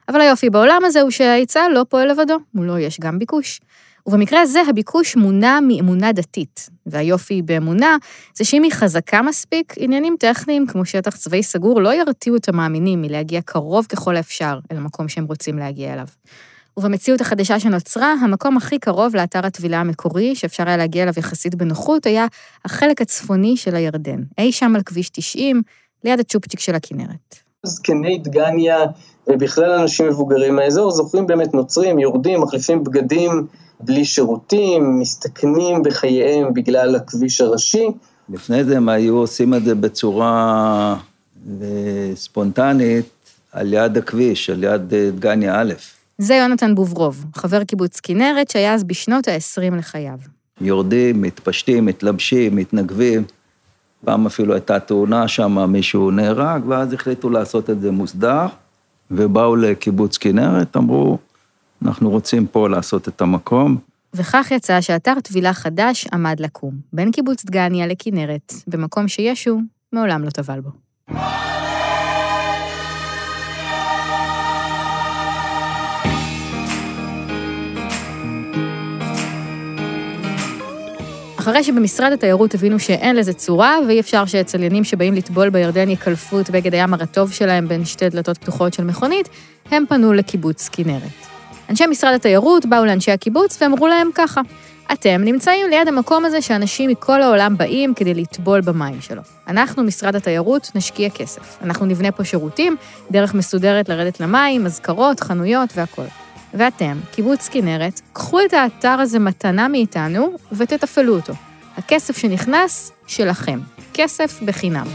אבל 0.09 0.21
היופי 0.21 0.51
בעולם 0.51 0.83
הזה 0.85 1.01
הוא 1.01 1.11
שההיצע 1.11 1.69
לא 1.75 1.85
פועל 1.89 2.11
לבדו, 2.11 2.37
מולו 2.55 2.79
יש 2.79 3.01
גם 3.01 3.19
ביקוש. 3.19 3.61
ובמקרה 4.07 4.41
הזה 4.41 4.63
הביקוש 4.69 5.17
מונע 5.17 5.59
מאמונה 5.69 6.13
דתית, 6.13 6.71
והיופי 6.87 7.43
באמונה 7.43 7.97
זה 8.35 8.45
שאם 8.45 8.63
היא 8.63 8.73
חזקה 8.73 9.23
מספיק, 9.23 9.75
עניינים 9.77 10.17
טכניים 10.19 10.67
כמו 10.67 10.85
שטח 10.85 11.17
צבאי 11.17 11.43
סגור 11.43 11.81
לא 11.81 11.95
ירתיעו 11.95 12.37
את 12.37 12.49
המאמינים 12.49 13.03
מלהגיע 13.03 13.41
קרוב 13.41 13.87
ככל 13.87 14.17
האפשר 14.17 14.59
אל 14.73 14.77
המקום 14.77 15.09
שהם 15.09 15.25
רוצים 15.25 15.59
להגיע 15.59 15.93
אליו. 15.93 16.07
ובמציאות 16.77 17.21
החדשה 17.21 17.61
שנוצרה, 17.61 18.13
המקום 18.13 18.57
הכי 18.57 18.79
קרוב 18.79 19.17
לאתר 19.17 19.47
הטבילה 19.47 19.81
המקורי, 19.81 20.37
שאפשר 20.37 20.69
היה 20.69 20.77
להגיע 20.77 21.03
אליו 21.03 21.15
יחסית 21.17 21.55
בנוחות, 21.55 22.07
היה 22.07 22.27
החלק 22.65 23.01
הצפוני 23.01 23.57
של 23.57 23.75
הירדן, 23.75 24.23
אי 24.39 24.53
שם 24.53 24.73
על 24.77 24.83
כביש 24.83 25.09
90, 25.09 25.63
ליד 26.05 26.21
הצ'ופצ'יק 26.21 26.61
של 26.61 26.75
הכנרת. 26.75 27.37
זקני 27.67 28.19
דגניה 28.19 28.79
ובכלל 29.27 29.71
אנשים 29.71 30.09
מבוגרים 30.09 30.57
מהאזור 30.57 30.91
זוכרים 30.91 31.27
באמת 31.27 31.55
נוצרים, 31.55 31.99
יורדים, 31.99 32.41
מחליפים 32.41 32.85
בגדים 32.85 33.47
בלי 33.81 34.05
שירותים, 34.05 35.01
מסתכנים 35.01 35.83
בחייהם 35.83 36.55
בגלל 36.55 36.97
הכביש 36.97 37.41
הראשי. 37.41 37.87
לפני 38.29 38.65
זה 38.65 38.77
הם 38.77 38.89
היו 38.89 39.17
עושים 39.17 39.55
את 39.55 39.65
זה 39.65 39.75
בצורה 39.75 40.97
אה, 41.63 42.11
ספונטנית 42.15 43.05
על 43.53 43.73
יד 43.73 43.97
הכביש, 43.97 44.51
על 44.51 44.65
יד 44.65 44.95
אה, 44.95 45.11
דגניה 45.11 45.61
א'. 45.61 45.73
זה 46.23 46.35
יונתן 46.35 46.75
בוברוב, 46.75 47.25
חבר 47.37 47.65
קיבוץ 47.65 48.01
כנרת, 48.01 48.51
שהיה 48.51 48.75
אז 48.75 48.85
בשנות 48.85 49.29
ה-20 49.29 49.77
לחייו. 49.77 50.19
יורדים, 50.61 51.23
מתפשטים, 51.23 51.87
מתלבשים, 51.87 52.57
מתנגבים. 52.57 53.25
פעם 54.05 54.27
אפילו 54.27 54.55
הייתה 54.55 54.81
תאונה 54.81 55.29
שם, 55.29 55.71
מישהו 55.71 56.11
נהרג, 56.11 56.63
ואז 56.69 56.93
החליטו 56.93 57.31
לעשות 57.31 57.71
את 57.71 57.81
זה 57.81 57.91
מוסדר, 57.91 58.47
ובאו 59.11 59.57
לקיבוץ 59.57 60.17
כנרת, 60.17 60.77
אמרו, 60.77 61.19
אנחנו 61.85 62.11
רוצים 62.11 62.47
פה 62.47 62.69
לעשות 62.69 63.09
את 63.09 63.21
המקום. 63.21 63.77
וכך 64.15 64.51
יצא 64.51 64.81
שאתר 64.81 65.21
טבילה 65.21 65.53
חדש 65.53 66.07
עמד 66.13 66.41
לקום, 66.41 66.75
בין 66.93 67.11
קיבוץ 67.11 67.45
דגניה 67.45 67.87
לכנרת, 67.87 68.53
במקום 68.67 69.09
שישו 69.09 69.61
מעולם 69.93 70.25
לא 70.25 70.31
טבל 70.31 70.61
בו. 70.61 70.71
אחרי 81.43 81.65
שבמשרד 81.65 82.13
התיירות 82.13 82.55
הבינו 82.55 82.79
שאין 82.79 83.17
לזה 83.17 83.33
צורה, 83.33 83.79
ואי 83.89 84.01
אפשר 84.01 84.27
שצליינים 84.27 84.85
שבאים 84.85 85.15
לטבול 85.15 85.51
בירדן 85.51 85.91
יקלפו 85.91 86.41
את 86.41 86.51
בגד 86.51 86.75
הים 86.75 86.95
הרטוב 86.95 87.33
שלהם 87.33 87.69
בין 87.69 87.85
שתי 87.85 88.09
דלתות 88.09 88.39
פתוחות 88.39 88.75
של 88.75 88.85
מכונית, 88.85 89.29
הם 89.71 89.85
פנו 89.89 90.13
לקיבוץ 90.13 90.69
כנרת. 90.73 91.03
אנשי 91.71 91.87
משרד 91.87 92.15
התיירות 92.15 92.67
באו 92.67 92.85
לאנשי 92.85 93.11
הקיבוץ 93.11 93.63
ואמרו 93.63 93.87
להם 93.87 94.11
ככה, 94.15 94.41
אתם 94.93 95.23
נמצאים 95.25 95.71
ליד 95.71 95.89
המקום 95.89 96.25
הזה 96.25 96.43
שאנשים 96.43 96.91
מכל 96.91 97.23
העולם 97.23 97.57
באים 97.57 97.95
כדי 97.95 98.15
לטבול 98.15 98.61
במים 98.61 99.01
שלו. 99.01 99.23
אנחנו, 99.49 99.83
משרד 99.83 100.17
התיירות, 100.17 100.71
נשקיע 100.75 101.11
כסף. 101.11 101.59
אנחנו 101.63 101.87
נבנה 101.87 102.13
פה 102.13 102.25
שירותים, 102.25 102.77
דרך 103.11 103.35
מסודרת 103.35 103.89
לרדת 103.89 104.21
למים, 104.21 104.67
אזכרות, 104.67 105.21
חנויות 105.21 105.69
והכול. 105.77 106.07
ואתם, 106.55 106.99
קיבוץ 107.13 107.49
כנרת, 107.49 108.01
קחו 108.13 108.41
את 108.41 108.53
האתר 108.53 108.89
הזה 108.89 109.19
מתנה 109.19 109.69
מאיתנו 109.69 110.37
ותתפעלו 110.53 111.17
אותו. 111.17 111.33
הכסף 111.77 112.17
שנכנס, 112.17 112.93
שלכם. 113.07 113.59
כסף 113.95 114.43
בחינם. 114.43 114.87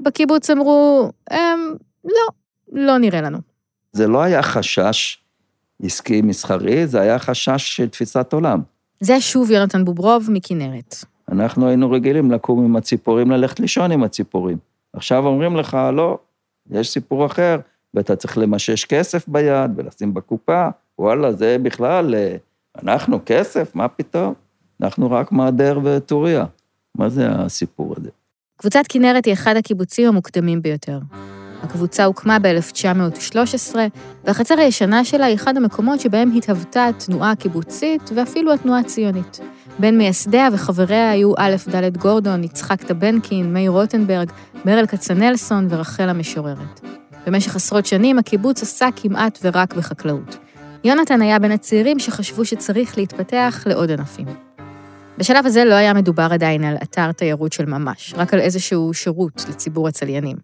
בקיבוץ 0.00 0.50
אמרו, 0.50 1.10
אמ, 1.32 1.74
לא, 2.04 2.28
לא 2.72 2.98
נראה 2.98 3.20
לנו. 3.20 3.38
זה 3.92 4.06
לא 4.06 4.22
היה 4.22 4.42
חשש 4.42 5.18
עסקי 5.82 6.22
מסחרי, 6.22 6.86
זה 6.86 7.00
היה 7.00 7.18
חשש 7.18 7.76
של 7.76 7.88
תפיסת 7.88 8.32
עולם. 8.32 8.60
זה 9.00 9.20
שוב 9.20 9.50
יונתן 9.50 9.84
בוברוב 9.84 10.30
מכנרת. 10.30 10.94
אנחנו 11.32 11.68
היינו 11.68 11.90
רגילים 11.90 12.30
לקום 12.30 12.64
עם 12.64 12.76
הציפורים, 12.76 13.30
ללכת 13.30 13.60
לישון 13.60 13.92
עם 13.92 14.02
הציפורים. 14.02 14.58
עכשיו 14.92 15.26
אומרים 15.26 15.56
לך, 15.56 15.78
לא, 15.92 16.18
יש 16.70 16.90
סיפור 16.90 17.26
אחר, 17.26 17.58
ואתה 17.96 18.16
צריך 18.16 18.38
למשש 18.38 18.84
כסף 18.84 19.28
ביד 19.28 19.70
ולשים 19.76 20.14
בקופה, 20.14 20.68
וואלה, 20.98 21.32
זה 21.32 21.56
בכלל, 21.62 22.14
אה, 22.14 22.36
אנחנו 22.82 23.20
כסף, 23.26 23.74
מה 23.74 23.88
פתאום? 23.88 24.34
אנחנו 24.82 25.10
רק 25.10 25.32
מעדר 25.32 25.80
וטוריה. 25.84 26.44
מה 26.94 27.08
זה 27.08 27.28
הסיפור 27.30 27.94
הזה? 27.96 28.10
קבוצת 28.56 28.84
כנרת 28.88 29.24
היא 29.24 29.34
אחד 29.34 29.56
הקיבוצים 29.56 30.08
המוקדמים 30.08 30.62
ביותר. 30.62 30.98
הקבוצה 31.62 32.04
הוקמה 32.04 32.38
ב-1913, 32.38 33.76
והחצר 34.24 34.58
הישנה 34.58 35.04
שלה 35.04 35.26
היא 35.26 35.34
אחד 35.34 35.56
המקומות 35.56 36.00
שבהם 36.00 36.32
התהוותה 36.36 36.86
התנועה 36.86 37.30
הקיבוצית 37.30 38.10
ואפילו 38.14 38.52
התנועה 38.52 38.80
הציונית. 38.80 39.40
בין 39.78 39.98
מייסדיה 39.98 40.48
וחבריה 40.52 41.10
היו 41.10 41.32
א' 41.38 41.56
ד' 41.74 41.96
גורדון, 41.96 42.44
יצחק 42.44 42.82
טבנקין, 42.82 43.52
מאיר 43.52 43.70
רוטנברג, 43.70 44.30
ברל 44.64 44.86
כצנלסון 44.86 45.66
ורחל 45.70 46.08
המשוררת. 46.08 46.80
במשך 47.26 47.56
עשרות 47.56 47.86
שנים 47.86 48.18
הקיבוץ 48.18 48.62
עסק 48.62 48.90
כמעט 48.96 49.38
ורק 49.42 49.74
בחקלאות. 49.74 50.36
יונתן 50.84 51.22
היה 51.22 51.38
בין 51.38 51.52
הצעירים 51.52 51.98
שחשבו 51.98 52.44
שצריך 52.44 52.98
להתפתח 52.98 53.64
לעוד 53.66 53.90
ענפים. 53.90 54.26
בשלב 55.18 55.46
הזה 55.46 55.64
לא 55.64 55.74
היה 55.74 55.94
מדובר 55.94 56.28
עדיין 56.32 56.64
על 56.64 56.76
אתר 56.82 57.12
תיירות 57.12 57.52
של 57.52 57.64
ממש, 57.64 58.14
רק 58.16 58.34
על 58.34 58.40
איזשהו 58.40 58.94
שירות 58.94 59.44
לציבור 59.48 59.88
הצליינים. 59.88 60.36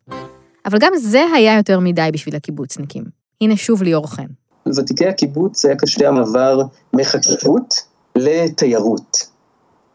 אבל 0.67 0.79
גם 0.79 0.93
זה 0.97 1.25
היה 1.35 1.57
יותר 1.57 1.81
מדי 1.81 2.11
בשביל 2.13 2.37
הקיבוצניקים. 2.37 3.05
הנה 3.41 3.57
שוב 3.57 3.83
ליאור 3.83 4.11
חן. 4.11 4.27
לוותיקי 4.67 5.07
הקיבוץ 5.07 5.65
היה 5.65 5.77
קשה 5.77 6.09
המעבר 6.09 6.63
מחקלאות 6.93 7.75
לתיירות. 8.17 9.32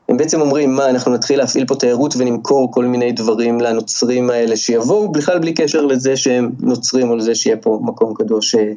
הם 0.09 0.17
בעצם 0.17 0.41
אומרים, 0.41 0.75
מה, 0.75 0.89
אנחנו 0.89 1.13
נתחיל 1.13 1.39
להפעיל 1.39 1.65
פה 1.65 1.75
תיירות 1.75 2.13
ונמכור 2.17 2.71
כל 2.71 2.85
מיני 2.85 3.11
דברים 3.11 3.61
לנוצרים 3.61 4.29
האלה 4.29 4.57
שיבואו, 4.57 5.11
בכלל 5.11 5.39
בלי 5.39 5.53
קשר 5.53 5.85
לזה 5.85 6.17
שהם 6.17 6.51
נוצרים 6.59 7.09
או 7.09 7.15
לזה 7.15 7.35
שיהיה 7.35 7.57
פה 7.57 7.79
מקום 7.83 8.13
קדוש 8.13 8.55
אה, 8.55 8.71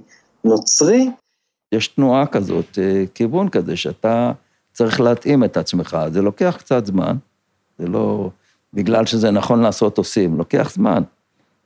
נוצרי. 0.45 1.11
יש 1.73 1.89
תנועה 1.89 2.27
כזאת, 2.27 2.79
אה, 2.79 3.05
כיוון 3.15 3.49
כזה, 3.49 3.77
שאתה 3.77 4.33
צריך 4.73 5.01
להתאים 5.01 5.45
את 5.45 5.57
עצמך. 5.57 5.99
זה 6.13 6.23
לוקח 6.23 6.57
קצת 6.59 6.87
זמן, 6.87 7.17
זה 7.79 7.87
לא 7.87 8.31
בגלל 8.75 9.07
שזה 9.07 9.31
נכון 9.31 9.61
לעשות 9.61 9.99
עושים, 9.99 10.39
לוקח 10.39 10.71
זמן. 10.75 11.03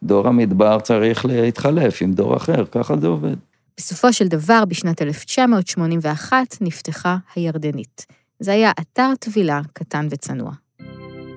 דור 0.03 0.29
המדבר 0.29 0.81
צריך 0.81 1.27
להתחלף 1.27 2.03
עם 2.03 2.13
דור 2.13 2.37
אחר, 2.37 2.65
ככה 2.71 2.95
זה 3.01 3.07
עובד. 3.07 3.37
בסופו 3.77 4.13
של 4.13 4.29
דבר, 4.29 4.65
בשנת 4.69 5.03
1981 5.03 6.37
נפתחה 6.61 7.17
הירדנית. 7.35 8.07
זה 8.41 8.53
היה 8.53 8.71
אתר 8.81 9.13
טבילה 9.21 9.61
קטן 9.73 10.07
וצנוע. 10.11 10.51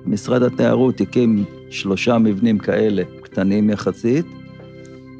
משרד 0.06 0.42
התיירות 0.42 1.00
הקים 1.00 1.44
שלושה 1.70 2.18
מבנים 2.18 2.58
כאלה, 2.58 3.02
קטנים 3.22 3.70
יחסית. 3.70 4.26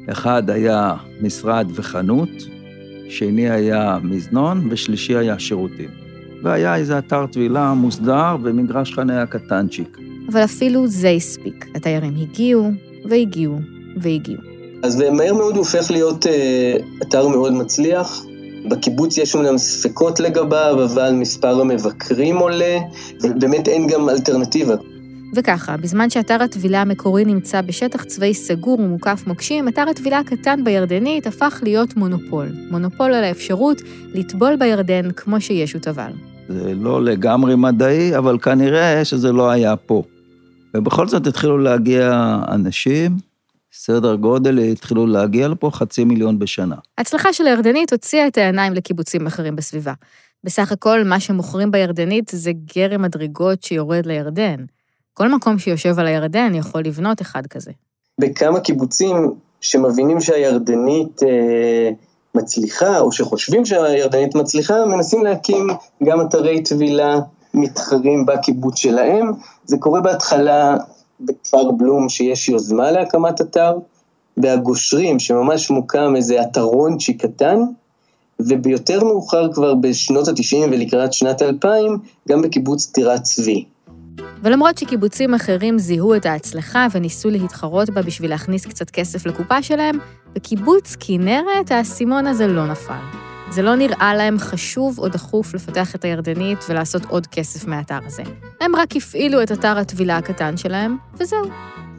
אחד 0.09 0.49
היה 0.49 0.93
משרד 1.21 1.67
וחנות, 1.75 2.29
שני 3.09 3.49
היה 3.49 3.97
מזנון, 4.03 4.67
ושלישי 4.71 5.15
היה 5.15 5.39
שירותים. 5.39 5.89
והיה 6.43 6.75
איזה 6.75 6.97
אתר 6.97 7.25
טבילה 7.27 7.73
מוסדר 7.73 8.37
ומגרש 8.43 8.93
חניה 8.93 9.25
קטנצ'יק. 9.25 9.97
אבל 10.31 10.43
אפילו 10.43 10.87
זה 10.87 11.09
הספיק. 11.09 11.65
התיירים 11.75 12.15
הגיעו, 12.15 12.71
והגיעו, 13.09 13.59
והגיעו. 13.97 14.41
אז 14.83 14.95
מהר 14.95 15.33
מאוד 15.33 15.55
הוא 15.55 15.65
הופך 15.65 15.91
להיות 15.91 16.27
אה, 16.27 16.77
אתר 17.01 17.27
מאוד 17.27 17.53
מצליח. 17.53 18.23
בקיבוץ 18.65 19.17
יש 19.17 19.35
אומנם 19.35 19.57
ספקות 19.57 20.19
לגביו, 20.19 20.83
אבל 20.83 21.11
מספר 21.13 21.61
המבקרים 21.61 22.37
עולה, 22.37 22.77
ובאמת 23.23 23.67
אין 23.67 23.87
גם 23.87 24.09
אלטרנטיבה. 24.09 24.75
וככה, 25.35 25.77
בזמן 25.77 26.09
שאתר 26.09 26.43
הטבילה 26.43 26.81
המקורי 26.81 27.25
נמצא 27.25 27.61
בשטח 27.61 28.03
צבאי 28.03 28.33
סגור 28.33 28.79
ומוקף 28.79 29.23
מוקשים, 29.27 29.67
אתר 29.67 29.85
הטבילה 29.89 30.19
הקטן 30.19 30.63
בירדנית 30.63 31.27
הפך 31.27 31.59
להיות 31.63 31.97
מונופול. 31.97 32.47
מונופול 32.71 33.13
על 33.13 33.23
האפשרות 33.23 33.81
לטבול 34.13 34.55
בירדן 34.55 35.11
כמו 35.11 35.41
שישו 35.41 35.79
טבל. 35.79 36.11
זה 36.49 36.73
לא 36.75 37.03
לגמרי 37.03 37.55
מדעי, 37.55 38.17
אבל 38.17 38.39
כנראה 38.39 39.05
שזה 39.05 39.31
לא 39.31 39.49
היה 39.49 39.75
פה. 39.75 40.03
ובכל 40.73 41.07
זאת 41.07 41.27
התחילו 41.27 41.57
להגיע 41.57 42.37
אנשים, 42.51 43.28
סדר 43.73 44.15
גודל, 44.15 44.59
התחילו 44.59 45.07
להגיע 45.07 45.47
לפה 45.47 45.69
חצי 45.73 46.03
מיליון 46.03 46.39
בשנה. 46.39 46.75
ההצלחה 46.97 47.33
של 47.33 47.47
הירדנית 47.47 47.93
הוציאה 47.93 48.27
את 48.27 48.37
העיניים 48.37 48.73
לקיבוצים 48.73 49.27
אחרים 49.27 49.55
בסביבה. 49.55 49.93
בסך 50.43 50.71
הכל, 50.71 51.03
מה 51.03 51.19
שמוכרים 51.19 51.71
בירדנית 51.71 52.31
זה 52.33 52.51
גרם 52.75 53.01
מדרגות 53.01 53.63
שיורד 53.63 54.05
לירדן. 54.05 54.65
כל 55.13 55.29
מקום 55.29 55.59
שיושב 55.59 55.99
על 55.99 56.07
הירדן 56.07 56.55
יכול 56.55 56.81
לבנות 56.85 57.21
אחד 57.21 57.47
כזה. 57.47 57.71
בכמה 58.19 58.59
קיבוצים 58.59 59.15
שמבינים 59.61 60.21
שהירדנית 60.21 61.23
אה, 61.23 61.89
מצליחה, 62.35 62.99
או 62.99 63.11
שחושבים 63.11 63.65
שהירדנית 63.65 64.35
מצליחה, 64.35 64.85
מנסים 64.85 65.23
להקים 65.23 65.67
גם 66.03 66.21
אתרי 66.21 66.63
טבילה 66.63 67.19
מתחרים 67.53 68.25
בקיבוץ 68.25 68.77
שלהם. 68.77 69.31
זה 69.65 69.77
קורה 69.79 70.01
בהתחלה 70.01 70.77
בכפר 71.21 71.71
בלום 71.71 72.09
שיש 72.09 72.49
יוזמה 72.49 72.91
להקמת 72.91 73.41
אתר, 73.41 73.77
בהגושרים 74.37 75.19
שממש 75.19 75.69
מוקם 75.69 76.15
איזה 76.15 76.41
אתרונצ'י 76.41 77.13
קטן, 77.13 77.59
וביותר 78.39 79.03
מאוחר 79.03 79.53
כבר 79.53 79.75
בשנות 79.75 80.27
ה-90 80.27 80.55
ולקראת 80.71 81.13
שנת 81.13 81.41
2000, 81.41 81.97
גם 82.29 82.41
בקיבוץ 82.41 82.85
טירת 82.85 83.23
צבי. 83.23 83.65
ולמרות 84.43 84.77
שקיבוצים 84.77 85.33
אחרים 85.33 85.79
זיהו 85.79 86.15
את 86.15 86.25
ההצלחה 86.25 86.87
וניסו 86.91 87.29
להתחרות 87.29 87.89
בה 87.89 88.01
בשביל 88.01 88.29
להכניס 88.29 88.65
קצת 88.65 88.89
כסף 88.89 89.25
לקופה 89.25 89.63
שלהם, 89.63 89.99
בקיבוץ 90.35 90.95
כנרת 90.99 91.71
האסימון 91.71 92.27
הזה 92.27 92.47
לא 92.47 92.67
נפל. 92.67 93.28
זה 93.51 93.61
לא 93.61 93.75
נראה 93.75 94.15
להם 94.15 94.39
חשוב 94.39 94.99
או 94.99 95.07
דחוף 95.07 95.53
לפתח 95.53 95.95
את 95.95 96.05
הירדנית 96.05 96.57
ולעשות 96.69 97.01
עוד 97.09 97.27
כסף 97.27 97.65
מהאתר 97.65 97.99
הזה. 98.05 98.23
הם 98.61 98.75
רק 98.75 98.95
הפעילו 98.95 99.43
את 99.43 99.51
אתר 99.51 99.77
הטבילה 99.77 100.17
הקטן 100.17 100.57
שלהם, 100.57 100.97
וזהו. 101.19 101.43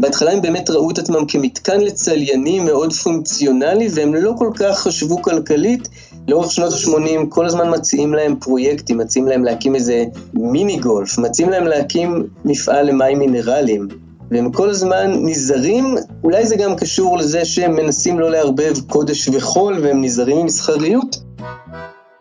בהתחלה 0.00 0.32
הם 0.32 0.42
באמת 0.42 0.70
ראו 0.70 0.90
את 0.90 0.98
עצמם 0.98 1.26
כמתקן 1.28 1.80
לצליינים 1.80 2.64
מאוד 2.64 2.92
פונקציונלי, 2.92 3.88
והם 3.94 4.14
לא 4.14 4.32
כל 4.38 4.50
כך 4.58 4.78
חשבו 4.78 5.22
כלכלית. 5.22 5.88
לאורך 6.28 6.52
שנות 6.52 6.72
ה-80 6.72 7.26
כל 7.28 7.46
הזמן 7.46 7.70
מציעים 7.74 8.14
להם 8.14 8.36
פרויקטים, 8.36 8.98
מציעים 8.98 9.28
להם 9.28 9.44
להקים 9.44 9.74
איזה 9.74 10.04
מיני 10.34 10.76
גולף, 10.76 11.18
מציעים 11.18 11.50
להם 11.50 11.64
להקים 11.64 12.26
מפעל 12.44 12.86
למים 12.86 13.18
מינרליים. 13.18 13.88
והם 14.30 14.52
כל 14.52 14.70
הזמן 14.70 15.10
נזהרים, 15.22 15.94
אולי 16.24 16.46
זה 16.46 16.56
גם 16.56 16.76
קשור 16.76 17.18
לזה 17.18 17.44
שהם 17.44 17.76
מנסים 17.76 18.18
לא 18.18 18.30
לערבב 18.30 18.74
קודש 18.88 19.28
וחול 19.28 19.78
והם 19.82 20.04
נזהרים 20.04 20.36
ממסחריות. 20.36 21.29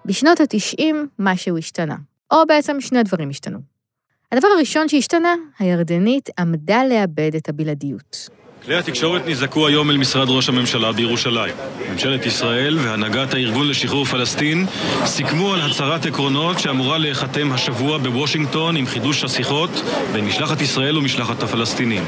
בשנות 0.06 0.40
ה-90 0.40 0.96
משהו 1.20 1.58
השתנה, 1.58 1.96
או 2.32 2.38
בעצם 2.48 2.82
שני 2.82 3.04
דברים 3.04 3.30
השתנו. 3.30 3.60
הדבר 4.32 4.48
הראשון 4.48 4.90
שהשתנה, 4.90 5.36
הירדנית 5.60 6.30
עמדה 6.40 6.84
לאבד 6.84 7.36
את 7.36 7.50
הבלעדיות. 7.50 8.30
כלי 8.66 8.76
התקשורת 8.76 9.22
נזעקו 9.28 9.68
היום 9.68 9.90
אל 9.90 9.98
משרד 9.98 10.30
ראש 10.30 10.50
הממשלה 10.50 10.92
בירושלים. 10.92 11.56
ממשלת 11.92 12.26
ישראל 12.26 12.78
והנהגת 12.80 13.34
הארגון 13.34 13.68
לשחרור 13.68 14.06
פלסטין 14.06 14.66
סיכמו 15.06 15.54
על 15.54 15.62
הצהרת 15.62 16.06
עקרונות 16.06 16.60
שאמורה 16.60 16.98
להיחתם 16.98 17.52
השבוע 17.52 17.98
בוושינגטון 17.98 18.76
עם 18.76 18.86
חידוש 18.86 19.24
השיחות 19.24 19.70
בין 20.14 20.26
משלחת 20.26 20.62
ישראל 20.62 20.98
ומשלחת 20.98 21.44
הפלסטינים. 21.44 22.04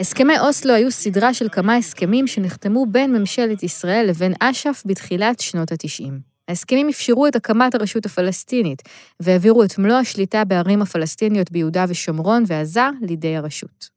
הסכמי 0.00 0.38
אוסלו 0.38 0.74
היו 0.74 0.90
סדרה 0.90 1.34
של 1.34 1.48
כמה 1.52 1.76
הסכמים 1.76 2.26
שנחתמו 2.26 2.86
בין 2.86 3.12
ממשלת 3.12 3.62
ישראל 3.62 4.06
לבין 4.08 4.32
אש"ף 4.40 4.82
בתחילת 4.86 5.40
שנות 5.40 5.72
ה-90. 5.72 6.12
ההסכמים 6.48 6.88
אפשרו 6.88 7.26
את 7.26 7.36
הקמת 7.36 7.74
הרשות 7.74 8.06
הפלסטינית, 8.06 8.82
והעבירו 9.20 9.64
את 9.64 9.78
מלוא 9.78 9.96
השליטה 9.96 10.44
בערים 10.44 10.82
הפלסטיניות 10.82 11.50
ביהודה 11.50 11.84
ושומרון 11.88 12.44
ועזה 12.46 12.80
לידי 13.02 13.36
הרשות. 13.36 13.88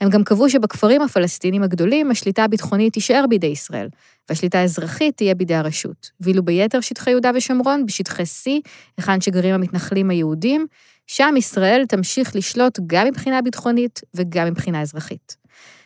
הם 0.00 0.10
גם 0.10 0.24
קבעו 0.24 0.50
שבכפרים 0.50 1.02
הפלסטינים 1.02 1.62
הגדולים 1.62 2.10
השליטה 2.10 2.44
הביטחונית 2.44 2.92
תישאר 2.92 3.24
בידי 3.28 3.46
ישראל, 3.46 3.88
והשליטה 4.28 4.58
האזרחית 4.58 5.16
תהיה 5.16 5.34
בידי 5.34 5.54
הרשות. 5.54 6.10
ואילו 6.20 6.42
ביתר 6.42 6.80
שטחי 6.80 7.10
יהודה 7.10 7.30
ושומרון, 7.34 7.86
בשטחי 7.86 8.22
C, 8.22 8.50
היכן 8.96 9.20
שגרים 9.20 9.54
המתנחלים 9.54 10.10
היהודים, 10.10 10.66
שם 11.10 11.34
ישראל 11.36 11.84
תמשיך 11.88 12.36
לשלוט 12.36 12.78
גם 12.86 13.06
מבחינה 13.06 13.42
ביטחונית 13.42 14.00
וגם 14.14 14.46
מבחינה 14.46 14.82
אזרחית. 14.82 15.36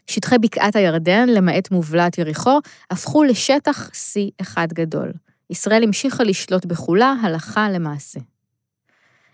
שטחי 0.07 0.39
בקעת 0.39 0.77
הירדן, 0.77 1.29
למעט 1.29 1.71
מובלעת 1.71 2.19
יריחו, 2.19 2.59
הפכו 2.91 3.25
לשטח 3.25 3.89
C 3.89 4.31
אחד 4.41 4.69
גדול. 4.73 5.13
ישראל 5.51 5.83
המשיכה 5.83 6.25
לשלוט 6.25 6.67
בכולה 6.67 7.15
הלכה 7.23 7.71
למעשה. 7.71 8.21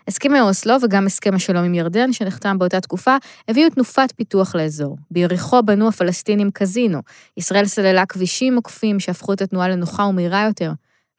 הסכמי 0.07 0.39
אוסלו 0.39 0.73
וגם 0.83 1.05
הסכם 1.05 1.35
השלום 1.35 1.63
עם 1.63 1.73
ירדן, 1.73 2.13
שנחתם 2.13 2.59
באותה 2.59 2.81
תקופה, 2.81 3.17
הביאו 3.47 3.69
תנופת 3.69 4.13
פיתוח 4.15 4.55
לאזור. 4.55 4.97
ביריחו 5.11 5.63
בנו 5.63 5.87
הפלסטינים 5.87 6.51
קזינו, 6.51 6.99
ישראל 7.37 7.65
סללה 7.65 8.05
כבישים 8.05 8.55
עוקפים 8.55 8.99
שהפכו 8.99 9.33
את 9.33 9.41
התנועה 9.41 9.69
לנוחה 9.69 10.03
ומהירה 10.03 10.45
יותר, 10.45 10.71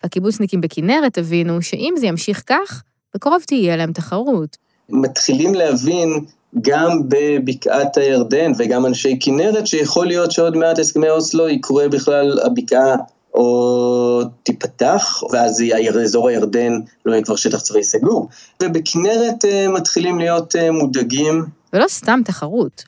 והקיבוצניקים 0.03 0.61
בכנרת 0.61 1.19
הבינו 1.19 1.63
שאם 1.63 1.95
זה 1.97 2.07
ימשיך 2.07 2.43
כך, 2.47 2.83
בקרוב 3.15 3.43
תהיה 3.47 3.77
להם 3.77 3.93
תחרות. 3.93 4.57
מתחילים 4.89 5.55
להבין 5.55 6.25
גם 6.61 6.91
בבקעת 7.09 7.97
הירדן 7.97 8.53
וגם 8.59 8.87
אנשי 8.87 9.17
כנרת, 9.21 9.67
שיכול 9.67 10.07
להיות 10.07 10.33
שעוד 10.33 10.57
מעט 10.57 10.79
הסכמי 10.79 11.11
אוסלו 11.11 11.49
יקרה 11.49 11.89
בכלל 11.89 12.39
הבקעה 12.45 12.97
או 13.35 14.23
תיפתח, 14.43 15.23
ואז 15.33 15.65
אזור 16.05 16.29
הירדן 16.29 16.73
לא 17.07 17.13
יהיה 17.13 17.25
כבר 17.25 17.37
שטח 17.37 17.61
צבאי 17.61 17.85
סגור. 17.85 18.29
ובכנרת 18.63 19.45
אה, 19.45 19.69
מתחילים 19.69 20.19
להיות 20.19 20.57
אה, 20.57 20.71
מודאגים. 20.71 21.45
ולא 21.73 21.89
סתם 21.89 22.21
תחרות. 22.25 22.85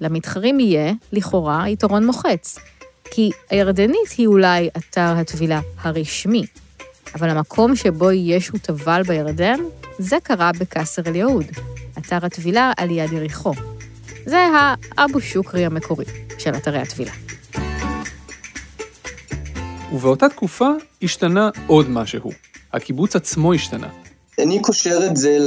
למתחרים 0.00 0.60
יהיה, 0.60 0.92
לכאורה, 1.12 1.68
יתרון 1.68 2.06
מוחץ. 2.06 2.58
כי 3.10 3.30
הירדנית 3.50 4.10
היא 4.18 4.26
אולי 4.26 4.68
אתר 4.76 5.00
הטבילה 5.00 5.60
הרשמי, 5.82 6.42
אבל 7.14 7.30
המקום 7.30 7.76
שבו 7.76 8.12
ישו 8.12 8.58
טבל 8.58 9.02
בירדן, 9.06 9.60
זה 9.98 10.16
קרה 10.22 10.50
בקסר 10.60 11.02
אל-יהוד, 11.06 11.44
אתר 11.98 12.26
הטבילה 12.26 12.72
על 12.76 12.90
יד 12.90 13.12
יריחו. 13.12 13.52
זה 14.26 14.46
האבו 14.98 15.20
שוקרי 15.20 15.66
המקורי 15.66 16.04
של 16.38 16.54
אתרי 16.54 16.78
הטבילה. 16.78 17.12
ובאותה 19.92 20.28
תקופה 20.28 20.70
השתנה 21.02 21.50
עוד 21.66 21.90
משהו. 21.90 22.30
הקיבוץ 22.72 23.16
עצמו 23.16 23.54
השתנה. 23.54 23.88
אני 24.42 24.62
קושר 24.62 25.06
את 25.06 25.16
זה 25.16 25.38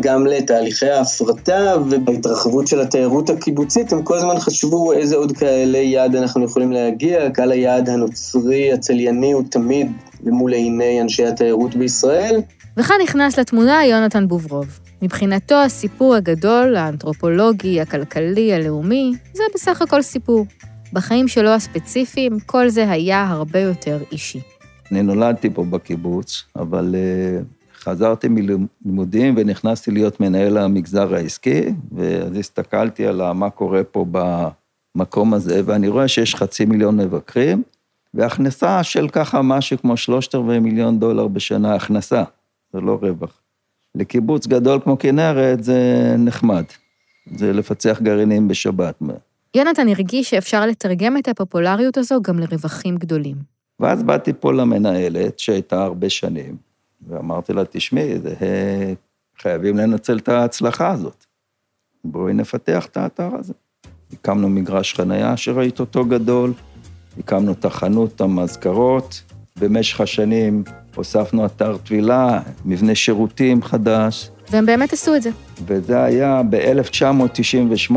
גם 0.00 0.26
לתהליכי 0.26 0.90
ההפרטה 0.90 1.74
ובהתרחבות 1.90 2.66
של 2.66 2.80
התיירות 2.80 3.30
הקיבוצית, 3.30 3.92
הם 3.92 4.02
כל 4.02 4.16
הזמן 4.16 4.38
חשבו 4.38 4.92
איזה 4.92 5.16
עוד 5.16 5.32
כאלה 5.32 5.78
יעד 5.78 6.16
אנחנו 6.16 6.44
יכולים 6.44 6.72
להגיע, 6.72 7.30
קהל 7.30 7.52
היעד 7.52 7.88
הנוצרי 7.88 8.72
הצלייני 8.72 9.32
הוא 9.32 9.42
תמיד 9.50 9.92
למול 10.24 10.52
עיני 10.52 11.00
אנשי 11.00 11.26
התיירות 11.26 11.74
בישראל. 11.74 12.40
וכאן 12.76 12.96
נכנס 13.02 13.38
לתמונה 13.38 13.86
יונתן 13.86 14.28
בוברוב. 14.28 14.66
מבחינתו 15.02 15.54
הסיפור 15.54 16.14
הגדול, 16.14 16.76
האנתרופולוגי, 16.76 17.80
הכלכלי, 17.80 18.54
הלאומי, 18.54 19.12
זה 19.32 19.42
בסך 19.54 19.82
הכל 19.82 20.02
סיפור. 20.02 20.46
בחיים 20.92 21.28
שלו 21.28 21.50
הספציפיים, 21.50 22.40
כל 22.46 22.68
זה 22.68 22.90
היה 22.90 23.26
הרבה 23.30 23.60
יותר 23.60 23.98
אישי. 24.12 24.40
אני 24.92 25.02
נולדתי 25.02 25.50
פה 25.50 25.64
בקיבוץ, 25.64 26.42
אבל 26.56 26.94
uh, 26.94 27.61
חזרתי 27.82 28.28
מלימודים 28.28 29.34
ונכנסתי 29.36 29.90
להיות 29.90 30.20
מנהל 30.20 30.58
המגזר 30.58 31.14
העסקי, 31.14 31.62
ואז 31.92 32.36
הסתכלתי 32.36 33.06
על 33.06 33.32
מה 33.32 33.50
קורה 33.50 33.84
פה 33.84 34.06
במקום 34.10 35.34
הזה, 35.34 35.60
ואני 35.64 35.88
רואה 35.88 36.08
שיש 36.08 36.34
חצי 36.34 36.64
מיליון 36.64 36.96
מבקרים, 36.96 37.62
והכנסה 38.14 38.82
של 38.82 39.08
ככה 39.08 39.42
משהו 39.42 39.78
כמו 39.78 39.96
שלושת 39.96 40.34
רבעי 40.34 40.58
מיליון 40.58 40.98
דולר 40.98 41.28
בשנה, 41.28 41.74
הכנסה, 41.74 42.22
זה 42.72 42.80
לא 42.80 42.98
רווח. 43.02 43.40
לקיבוץ 43.94 44.46
גדול 44.46 44.80
כמו 44.84 44.98
כנרת 44.98 45.64
זה 45.64 46.14
נחמד, 46.18 46.64
זה 47.36 47.52
לפצח 47.52 48.00
גרעינים 48.02 48.48
בשבת. 48.48 49.02
יונתן 49.56 49.88
הרגיש 49.88 50.30
שאפשר 50.30 50.66
לתרגם 50.66 51.16
את 51.16 51.28
הפופולריות 51.28 51.98
הזו 51.98 52.22
גם 52.22 52.38
לרווחים 52.38 52.96
גדולים. 52.96 53.36
ואז 53.80 54.02
באתי 54.02 54.32
פה 54.40 54.52
למנהלת, 54.52 55.38
שהייתה 55.38 55.82
הרבה 55.82 56.10
שנים, 56.10 56.56
ואמרתי 57.08 57.52
לה, 57.52 57.62
תשמעי, 57.70 58.14
חייבים 59.42 59.76
לנצל 59.76 60.18
את 60.18 60.28
ההצלחה 60.28 60.90
הזאת. 60.90 61.24
בואי 62.04 62.32
נפתח 62.32 62.86
את 62.86 62.96
האתר 62.96 63.30
הזה. 63.38 63.52
הקמנו 64.12 64.48
מגרש 64.48 64.94
חנייה 64.94 65.36
שראית 65.36 65.80
אותו 65.80 66.04
גדול, 66.04 66.52
הקמנו 67.18 67.52
את 67.52 67.64
החנות 67.64 68.20
המזכרות, 68.20 69.22
במשך 69.58 70.00
השנים 70.00 70.64
הוספנו 70.94 71.46
אתר 71.46 71.76
טבילה, 71.76 72.40
מבנה 72.64 72.94
שירותים 72.94 73.62
חדש. 73.62 74.30
והם 74.50 74.66
באמת 74.66 74.92
עשו 74.92 75.14
את 75.14 75.22
זה. 75.22 75.30
וזה 75.66 76.02
היה 76.04 76.42
ב-1998, 76.50 77.96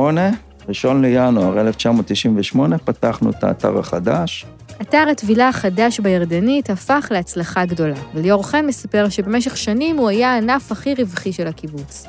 ראשון 0.67 1.01
לינואר 1.01 1.61
1998, 1.61 2.77
פתחנו 2.77 3.29
את 3.29 3.43
האתר 3.43 3.79
החדש. 3.79 4.45
אתר 4.81 5.05
הטבילה 5.11 5.49
החדש 5.49 5.99
בירדנית 5.99 6.69
הפך 6.69 7.07
להצלחה 7.11 7.65
גדולה, 7.65 7.95
וליאור 8.13 8.47
חן 8.47 8.65
מספר 8.65 9.09
שבמשך 9.09 9.57
שנים 9.57 9.97
הוא 9.97 10.09
היה 10.09 10.33
הענף 10.33 10.71
הכי 10.71 10.93
רווחי 10.93 11.33
של 11.33 11.47
הקיבוץ. 11.47 12.05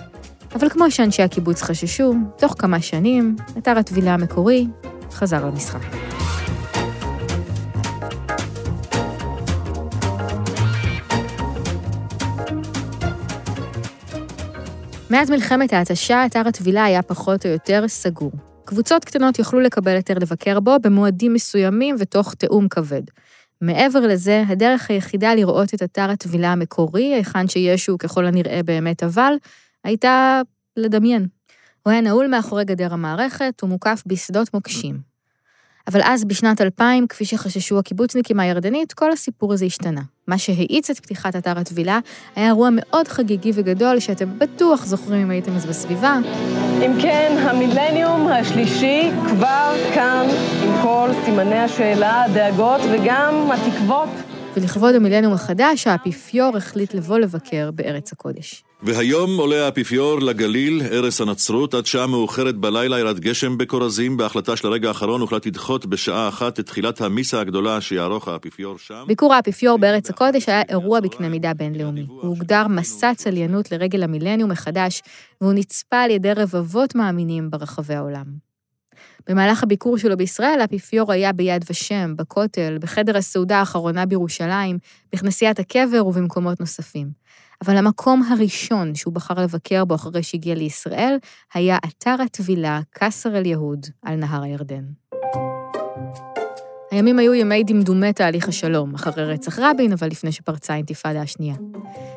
אבל 0.55 0.69
כמו 0.69 0.91
שאנשי 0.91 1.23
הקיבוץ 1.23 1.63
חששו, 1.63 2.15
תוך 2.39 2.55
כמה 2.59 2.81
שנים, 2.81 3.37
אתר 3.59 3.79
הטבילה 3.79 4.15
המקורי 4.15 4.67
חזר 5.13 5.45
למשחק. 5.47 5.81
מאז 15.11 15.31
מלחמת 15.31 15.73
ההתשה, 15.73 16.27
אתר 16.27 16.43
הטבילה 16.49 16.85
היה 16.85 17.03
פחות 17.03 17.47
או 17.47 17.51
יותר 17.51 17.89
סגור. 17.89 18.33
קבוצות 18.67 19.05
קטנות 19.05 19.39
יוכלו 19.39 19.61
לקבל 19.61 19.97
היתר 19.97 20.15
לבקר 20.15 20.61
בו 20.61 20.77
במועדים 20.83 21.33
מסוימים 21.33 21.97
ותוך 21.99 22.35
תיאום 22.35 22.69
כבד. 22.69 23.03
מעבר 23.61 24.01
לזה, 24.01 24.45
הדרך 24.49 24.91
היחידה 24.91 25.35
לראות 25.35 25.75
את 25.75 25.83
אתר 25.83 26.11
הטבילה 26.11 26.53
המקורי, 26.53 27.15
היכן 27.15 27.49
שישו 27.49 27.99
ככל 27.99 28.27
הנראה 28.27 28.61
באמת 28.65 29.03
אבל, 29.03 29.33
הייתה 29.85 30.41
לדמיין. 30.77 31.27
הוא 31.83 31.91
היה 31.91 32.01
נעול 32.01 32.27
מאחורי 32.27 32.65
גדר 32.65 32.93
המערכת 32.93 33.65
ומוקף 33.65 34.03
בשדות 34.07 34.55
מוקשים. 34.55 34.99
אבל 35.87 36.01
אז, 36.05 36.25
בשנת 36.25 36.61
2000, 36.61 37.07
כפי 37.07 37.25
שחששו 37.25 37.79
הקיבוצניקים 37.79 38.41
הירדנית, 38.41 38.93
כל 38.93 39.13
הסיפור 39.13 39.53
הזה 39.53 39.65
השתנה. 39.65 40.03
מה 40.29 40.39
שהאיץ 40.39 40.91
את 40.91 41.01
פתיחת 41.01 41.37
אתר 41.37 41.59
הטבילה 41.59 41.99
היה 42.37 42.47
אירוע 42.47 42.69
מאוד 42.73 43.09
חגיגי 43.09 43.51
וגדול, 43.55 44.01
שאתם 44.01 44.39
בטוח 44.39 44.85
זוכרים 44.85 45.23
אם 45.23 45.31
הייתם 45.31 45.57
אז 45.57 45.67
בסביבה. 45.67 46.19
אם 46.83 46.93
כן, 47.03 47.37
המילניום 47.41 48.29
השלישי 48.29 49.11
כבר 49.29 49.75
כאן, 49.95 50.27
עם 50.65 50.83
כל 50.83 51.09
סימני 51.25 51.59
השאלה, 51.59 52.25
הדאגות 52.25 52.81
וגם 52.91 53.49
התקוות. 53.53 54.36
ולכבוד 54.57 54.95
המילניום 54.95 55.33
החדש, 55.33 55.87
האפיפיור 55.87 56.57
החליט 56.57 56.95
לבוא 56.95 57.19
לבקר 57.19 57.71
בארץ 57.71 58.13
הקודש. 58.13 58.65
והיום 58.83 59.37
עולה 59.37 59.65
האפיפיור 59.65 60.21
לגליל, 60.21 60.83
ערש 60.91 61.21
הנצרות, 61.21 61.75
עד 61.75 61.87
שעה 61.87 62.07
מאוחרת 62.07 62.57
בלילה 62.57 62.99
ירד 62.99 63.21
גשם 63.21 63.59
בכורזים. 63.59 64.17
בהחלטה 64.17 64.57
של 64.57 64.69
הרגע 64.69 64.89
האחרון 64.89 65.21
הוחלט 65.21 65.47
לדחות 65.47 65.87
בשעה 65.87 66.29
אחת 66.29 66.61
את 66.61 66.67
תחילת 66.67 67.01
המיסה 67.01 67.41
הגדולה 67.41 67.81
שיערוך 67.81 68.29
האפיפיור 68.29 68.79
שם. 68.79 69.05
ביקור 69.07 69.35
האפיפיור 69.35 69.79
בארץ 69.79 70.11
הקודש 70.11 70.49
היה 70.49 70.63
אירוע 70.69 71.01
בקנה 71.01 71.29
מידה 71.29 71.55
בינלאומי. 71.55 72.07
הוא 72.09 72.21
הוגדר 72.23 72.67
מסע 72.69 73.15
צליינות 73.15 73.73
לרגל 73.73 74.03
המילניום 74.03 74.51
מחדש, 74.51 75.03
והוא 75.41 75.53
נצפה 75.53 75.97
על 75.97 76.11
ידי 76.11 76.33
רבבות 76.33 76.95
מאמינים 76.95 77.51
ברחבי 77.51 77.95
העולם. 77.95 78.46
במהלך 79.29 79.63
הביקור 79.63 79.99
שלו 79.99 80.17
בישראל, 80.17 80.61
האפיפיור 80.61 81.13
היה 81.13 81.33
ביד 81.33 81.65
ושם, 81.71 82.17
בכותל, 82.17 82.79
בחדר 82.81 83.17
הסעודה 83.17 83.59
האחרונה 83.59 84.07
בירושלים, 84.07 84.79
בכנסיית 85.13 85.59
הקבר 85.59 86.07
ובמקומות 86.07 86.61
נוספים. 86.61 87.11
אבל 87.65 87.77
המקום 87.77 88.23
הראשון 88.23 88.95
שהוא 88.95 89.15
בחר 89.15 89.35
לבקר 89.35 89.85
בו 89.85 89.95
אחרי 89.95 90.23
שהגיע 90.23 90.55
לישראל, 90.55 91.17
היה 91.55 91.79
אתר 91.87 92.17
הטבילה 92.25 92.81
קסר 92.91 93.37
אל-יהוד 93.39 93.87
על 94.03 94.17
נהר 94.17 94.43
הירדן. 94.43 94.85
הימים 96.91 97.19
היו 97.19 97.35
ימי 97.35 97.65
דמדומי 97.65 98.13
תהליך 98.13 98.49
השלום, 98.49 98.95
אחרי 98.95 99.25
רצח 99.25 99.59
רבין, 99.59 99.93
אבל 99.93 100.07
לפני 100.07 100.33
שפרצה 100.33 100.73
האינתיפאדה 100.73 101.23
השנייה. 101.23 101.55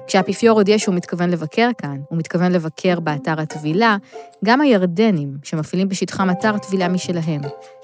כשהאפיפיור 0.08 0.58
הודיע 0.58 0.80
שהוא 0.80 0.96
מתכוון 0.96 1.30
לבקר 1.30 1.70
כאן, 1.78 1.98
הוא 2.10 2.18
מתכוון 2.18 2.52
לבקר 2.52 3.00
באתר 3.00 3.42
הטבילה, 3.42 3.98
גם 4.46 4.62
הירדנים, 4.62 5.38
שמפעילים 5.44 5.90
בשטחם 5.90 6.30
אתר 6.30 6.58
טבילה 6.58 6.88
משלהם, 6.88 7.42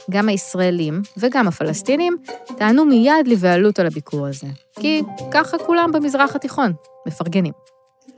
גם 0.09 0.29
הישראלים 0.29 1.01
וגם 1.17 1.47
הפלסטינים, 1.47 2.17
טענו 2.57 2.85
מיד 2.85 3.27
לבעלות 3.27 3.79
על 3.79 3.87
הביקור 3.87 4.27
הזה. 4.27 4.47
כי 4.79 5.01
ככה 5.31 5.57
כולם 5.57 5.91
במזרח 5.91 6.35
התיכון, 6.35 6.73
מפרגנים. 7.07 7.53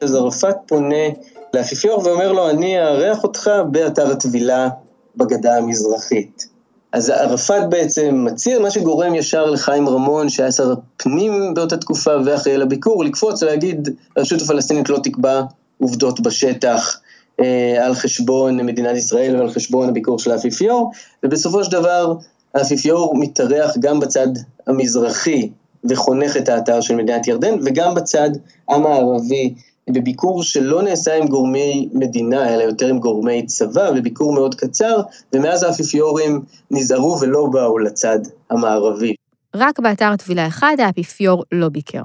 אז 0.01 0.15
ערפאת 0.15 0.55
פונה 0.67 1.05
לאפיפיור 1.53 2.01
ואומר 2.05 2.31
לו, 2.31 2.49
אני 2.49 2.81
אארח 2.81 3.23
אותך 3.23 3.51
באתר 3.71 4.11
הטבילה 4.11 4.69
בגדה 5.15 5.57
המזרחית. 5.57 6.56
אז 6.97 7.09
ערפאת 7.09 7.69
בעצם 7.69 8.25
מצהיר, 8.27 8.59
מה 8.59 8.71
שגורם 8.71 9.15
ישר 9.15 9.45
לחיים 9.45 9.89
רמון, 9.89 10.29
שהיה 10.29 10.51
שר 10.51 10.71
הפנים 10.71 11.53
באותה 11.53 11.77
תקופה 11.77 12.11
ואחראי 12.25 12.57
לביקור, 12.57 13.03
לקפוץ 13.03 13.43
ולהגיד, 13.43 13.89
הרשות 14.15 14.41
הפלסטינית 14.41 14.89
לא 14.89 14.99
תקבע 15.03 15.41
עובדות 15.81 16.19
בשטח 16.19 16.99
אה, 17.39 17.85
על 17.85 17.93
חשבון 17.95 18.57
מדינת 18.65 18.95
ישראל 18.95 19.35
ועל 19.35 19.49
חשבון 19.49 19.89
הביקור 19.89 20.19
של 20.19 20.31
האפיפיור, 20.31 20.91
ובסופו 21.23 21.63
של 21.63 21.71
דבר 21.71 22.13
האפיפיור 22.55 23.17
מתארח 23.17 23.77
גם 23.79 23.99
בצד 23.99 24.27
המזרחי 24.67 25.49
וחונך 25.89 26.37
את 26.37 26.49
האתר 26.49 26.81
של 26.81 26.95
מדינת 26.95 27.27
ירדן, 27.27 27.55
וגם 27.65 27.95
בצד 27.95 28.29
המערבי 28.69 29.53
בביקור 29.89 30.43
שלא 30.43 30.81
נעשה 30.81 31.15
עם 31.15 31.27
גורמי 31.27 31.89
מדינה, 31.93 32.53
אלא 32.53 32.63
יותר 32.63 32.87
עם 32.87 32.99
גורמי 32.99 33.45
צבא, 33.45 33.91
בביקור 33.91 34.33
מאוד 34.33 34.55
קצר, 34.55 35.01
ומאז 35.33 35.63
האפיפיורים 35.63 36.41
נזהרו 36.71 37.17
ולא 37.21 37.47
באו 37.51 37.79
לצד 37.79 38.19
המערבי. 38.49 39.15
רק 39.55 39.79
באתר 39.79 40.15
טבילה 40.15 40.47
אחד 40.47 40.75
האפיפיור 40.79 41.43
לא 41.51 41.69
ביקר, 41.69 42.03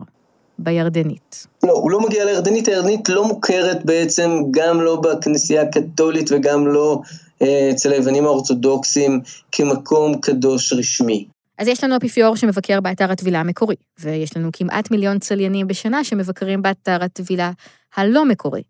בירדנית. 0.58 1.46
לא, 1.62 1.72
הוא 1.72 1.90
לא 1.90 2.00
מגיע 2.00 2.24
לירדנית, 2.24 2.68
הירדנית 2.68 3.08
לא 3.08 3.24
מוכרת 3.24 3.84
בעצם 3.84 4.30
גם 4.50 4.80
לא 4.80 4.96
בכנסייה 4.96 5.62
הקתולית 5.62 6.32
וגם 6.32 6.66
לא 6.66 7.00
אה, 7.42 7.70
אצל 7.72 7.92
היוונים 7.92 8.24
האורתודוקסים 8.24 9.20
כמקום 9.52 10.14
קדוש 10.20 10.72
רשמי. 10.72 11.26
אז 11.58 11.68
יש 11.68 11.84
לנו 11.84 11.96
אפיפיור 11.96 12.36
שמבקר 12.36 12.80
באתר 12.80 13.12
הטבילה 13.12 13.40
המקורי, 13.40 13.76
ויש 14.00 14.36
לנו 14.36 14.48
כמעט 14.52 14.90
מיליון 14.90 15.18
צליינים 15.18 15.66
בשנה 15.66 16.04
שמבקרים 16.04 16.62
באתר 16.62 17.04
הטבילה 17.04 17.50
הלא 17.96 18.24
מקורי. 18.24 18.62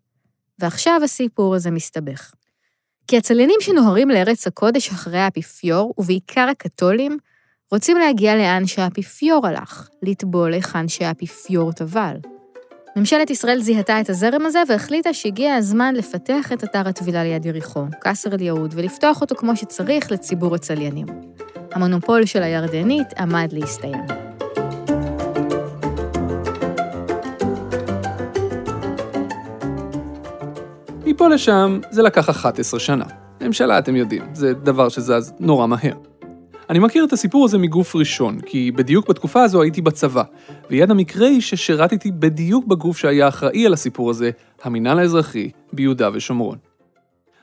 ועכשיו 0.59 1.01
הסיפור 1.03 1.55
הזה 1.55 1.71
מסתבך. 1.71 2.31
כי 3.07 3.17
הצליינים 3.17 3.59
שנוהרים 3.61 4.09
לארץ 4.09 4.47
הקודש 4.47 4.89
אחרי 4.89 5.19
האפיפיור, 5.19 5.93
ובעיקר 5.97 6.47
הקתולים, 6.51 7.17
רוצים 7.71 7.97
להגיע 7.97 8.35
לאן 8.35 8.67
שהאפיפיור 8.67 9.47
הלך, 9.47 9.89
לטבול 10.01 10.53
היכן 10.53 10.87
שהאפיפיור 10.87 11.71
טבל. 11.71 12.15
ממשלת 12.95 13.29
ישראל 13.29 13.61
זיהתה 13.61 14.01
את 14.01 14.09
הזרם 14.09 14.45
הזה 14.45 14.59
והחליטה 14.67 15.13
שהגיע 15.13 15.55
הזמן 15.55 15.95
לפתח 15.95 16.51
את 16.53 16.63
אתר 16.63 16.87
הטבילה 16.87 17.23
ליד 17.23 17.45
יריחו, 17.45 17.85
קאסר 17.99 18.33
אל-יהוד, 18.33 18.73
ולפתוח 18.77 19.21
אותו 19.21 19.35
כמו 19.35 19.55
שצריך 19.55 20.11
לציבור 20.11 20.55
הצליינים. 20.55 21.05
המונופול 21.73 22.25
של 22.25 22.43
הירדנית 22.43 23.07
עמד 23.17 23.49
להסתיים. 23.51 24.03
מפה 31.05 31.27
לשם 31.27 31.79
זה 31.91 32.01
לקח 32.01 32.29
11 32.29 32.79
שנה. 32.79 33.05
ממשלה, 33.41 33.79
אתם 33.79 33.95
יודעים, 33.95 34.23
זה 34.33 34.53
דבר 34.53 34.89
שזז 34.89 35.33
נורא 35.39 35.67
מהר. 35.67 35.93
אני 36.69 36.79
מכיר 36.79 37.05
את 37.05 37.13
הסיפור 37.13 37.45
הזה 37.45 37.57
מגוף 37.57 37.95
ראשון, 37.95 38.39
כי 38.39 38.71
בדיוק 38.71 39.09
בתקופה 39.09 39.43
הזו 39.43 39.61
הייתי 39.61 39.81
בצבא, 39.81 40.23
ויד 40.69 40.91
המקרה 40.91 41.27
היא 41.27 41.41
ששירתתי 41.41 42.11
בדיוק 42.11 42.65
בגוף 42.65 42.97
שהיה 42.97 43.27
אחראי 43.27 43.65
על 43.65 43.73
הסיפור 43.73 44.09
הזה, 44.09 44.31
המינהל 44.63 44.99
האזרחי, 44.99 45.49
ביהודה 45.73 46.09
ושומרון. 46.13 46.57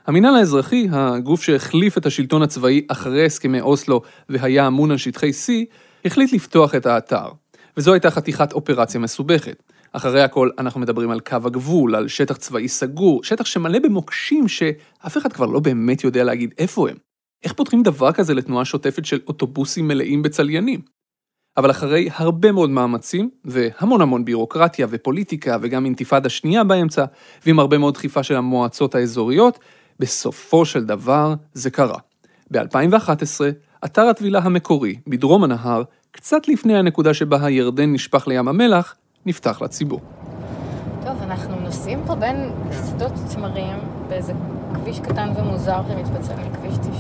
המינהל 0.07 0.35
האזרחי, 0.35 0.89
הגוף 0.93 1.43
שהחליף 1.43 1.99
את 1.99 2.07
השלטון 2.07 2.43
הצבאי 2.43 2.87
אחרי 2.89 3.27
הסכמי 3.27 3.61
אוסלו 3.61 4.03
והיה 4.29 4.67
אמון 4.67 4.91
על 4.91 4.97
שטחי 4.97 5.31
C, 5.31 5.53
החליט 6.05 6.33
לפתוח 6.33 6.75
את 6.75 6.87
האתר. 6.87 7.29
וזו 7.77 7.93
הייתה 7.93 8.11
חתיכת 8.11 8.53
אופרציה 8.53 9.01
מסובכת. 9.01 9.63
אחרי 9.93 10.23
הכל, 10.23 10.51
אנחנו 10.59 10.81
מדברים 10.81 11.11
על 11.11 11.21
קו 11.21 11.37
הגבול, 11.45 11.95
על 11.95 12.09
שטח 12.09 12.37
צבאי 12.37 12.69
סגור, 12.69 13.25
שטח 13.25 13.45
שמלא 13.45 13.79
במוקשים 13.79 14.49
שאף 14.49 15.17
אחד 15.17 15.33
כבר 15.33 15.47
לא 15.47 15.61
באמת 15.61 16.05
יודע 16.05 16.25
להגיד 16.25 16.55
איפה 16.59 16.89
הם. 16.91 16.97
איך 17.45 17.53
פותחים 17.53 17.83
דבר 17.83 18.13
כזה 18.13 18.35
לתנועה 18.35 18.65
שוטפת 18.65 19.05
של 19.05 19.21
אוטובוסים 19.27 19.89
מלאים 19.89 20.23
בצליינים? 20.23 20.81
אבל 21.57 21.71
אחרי 21.71 22.09
הרבה 22.13 22.53
מאוד 22.53 22.71
מאמצים, 22.71 23.31
והמון 23.45 24.01
המון 24.01 24.25
בירוקרטיה 24.25 24.87
ופוליטיקה 24.91 25.57
וגם 25.63 25.85
אינתיפאדה 25.85 26.29
שנייה 26.29 26.65
באמצע, 26.65 27.05
ועם 27.47 27.59
הרבה 27.59 27.79
מאוד 27.79 27.95
דחיפה 27.95 28.23
של 28.23 28.37
המועצות 28.37 28.95
האזוריות, 28.95 29.59
בסופו 30.01 30.65
של 30.65 30.85
דבר 30.85 31.35
זה 31.55 31.71
קרה. 31.71 31.99
ב-2011, 32.51 33.41
אתר 33.85 34.03
הטבילה 34.03 34.39
המקורי, 34.39 34.97
בדרום 35.07 35.45
הנהר, 35.45 35.83
קצת 36.11 36.49
לפני 36.49 36.79
הנקודה 36.79 37.15
שבה 37.15 37.45
הירדן 37.47 37.93
נשפך 37.93 38.29
לים 38.29 38.49
המלח, 38.49 38.95
נפתח 39.27 39.63
לציבור. 39.63 40.01
טוב, 41.05 41.23
אנחנו 41.23 41.61
נוסעים 41.61 42.03
פה 42.07 42.15
בין 42.15 42.51
שדות 42.73 43.13
תמרים 43.35 43.77
באיזה 44.09 44.33
כביש 44.75 45.01
קטן 45.01 45.33
ומוזר 45.37 45.81
שמתפצל 45.89 46.35
מכביש 46.35 46.79
90. 46.79 46.95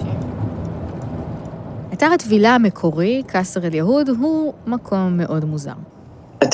אתר 1.92 2.06
הטבילה 2.14 2.54
המקורי, 2.54 3.22
קאסר 3.26 3.66
אל-יהוד, 3.66 4.08
הוא 4.08 4.54
מקום 4.66 5.16
מאוד 5.16 5.44
מוזר. 5.44 5.74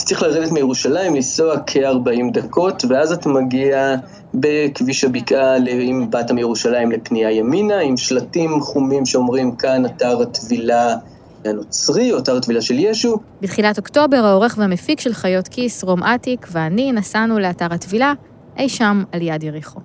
צריך 0.07 0.23
לרדת 0.23 0.53
מירושלים, 0.53 1.14
לנסוע 1.14 1.55
כ-40 1.66 2.33
דקות, 2.33 2.85
ואז 2.88 3.12
אתה 3.12 3.29
מגיע 3.29 3.95
בכביש 4.35 5.05
הבקעה, 5.05 5.57
אם 5.57 6.07
באת 6.11 6.31
מירושלים 6.31 6.92
לפנייה 6.92 7.31
ימינה, 7.31 7.81
עם 7.81 7.97
שלטים 7.97 8.61
חומים 8.61 9.07
שאומרים 9.07 9.57
כאן 9.57 9.87
אתר 9.87 10.21
הטבילה 10.23 10.97
הנוצרי, 11.45 12.12
או 12.12 12.19
אתר 12.19 12.37
הטבילה 12.37 12.61
של 12.61 12.75
ישו. 12.79 13.16
בתחילת 13.40 13.79
אוקטובר, 13.79 14.16
העורך 14.16 14.55
והמפיק 14.59 15.01
של 15.01 15.12
חיות 15.12 15.49
כיס, 15.49 15.85
רום 15.85 16.03
אטיק, 16.03 16.47
ואני 16.53 16.92
נסענו 16.92 17.38
לאתר 17.38 17.69
הטבילה, 17.71 18.12
אי 18.59 18.69
שם 18.69 19.05
על 19.12 19.23
יד 19.23 19.42
יריחו. 19.42 19.81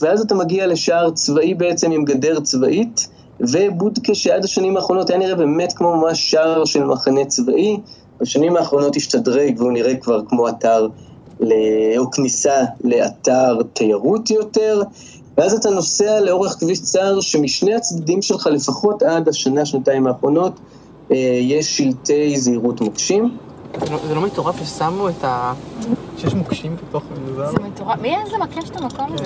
ואז 0.00 0.20
אתה 0.20 0.34
מגיע 0.34 0.66
לשער 0.66 1.10
צבאי 1.10 1.54
בעצם 1.54 1.90
עם 1.90 2.04
גדר 2.04 2.40
צבאית, 2.40 3.08
ובודקה 3.40 4.14
שעד 4.14 4.44
השנים 4.44 4.76
האחרונות 4.76 5.10
היה 5.10 5.18
נראה 5.18 5.34
באמת 5.34 5.72
כמו 5.72 5.96
ממש 5.96 6.30
שער 6.30 6.64
של 6.64 6.84
מחנה 6.84 7.24
צבאי. 7.24 7.76
בשנים 8.24 8.56
האחרונות 8.56 8.96
השתדרג 8.96 9.54
והוא 9.58 9.72
נראה 9.72 9.96
כבר 9.96 10.20
כמו 10.28 10.48
אתר, 10.48 10.88
או 11.98 12.10
כניסה 12.12 12.64
לאתר 12.84 13.58
תיירות 13.72 14.30
יותר. 14.30 14.82
ואז 15.38 15.54
אתה 15.54 15.70
נוסע 15.70 16.20
לאורך 16.20 16.52
כביש 16.60 16.82
צר 16.82 17.20
שמשני 17.20 17.74
הצדדים 17.74 18.22
שלך, 18.22 18.46
לפחות 18.46 19.02
עד 19.02 19.28
השנה, 19.28 19.66
שנתיים 19.66 20.06
האחרונות, 20.06 20.52
אה, 21.10 21.16
יש 21.40 21.76
שלטי 21.76 22.38
זהירות 22.38 22.80
מוקשים. 22.80 23.36
זה 24.08 24.14
לא 24.14 24.20
מטורף 24.20 24.62
ששמו 24.62 25.08
את 25.08 25.24
ה... 25.24 25.52
שיש 26.18 26.34
מוקשים 26.34 26.76
בתוך 26.76 27.02
המוזר? 27.16 27.50
זה 27.50 27.58
מטורף. 27.58 28.00
מי 28.00 28.14
איזה 28.24 28.36
מקש 28.38 28.70
את 28.70 28.80
המקום 28.80 29.12
הזה? 29.14 29.24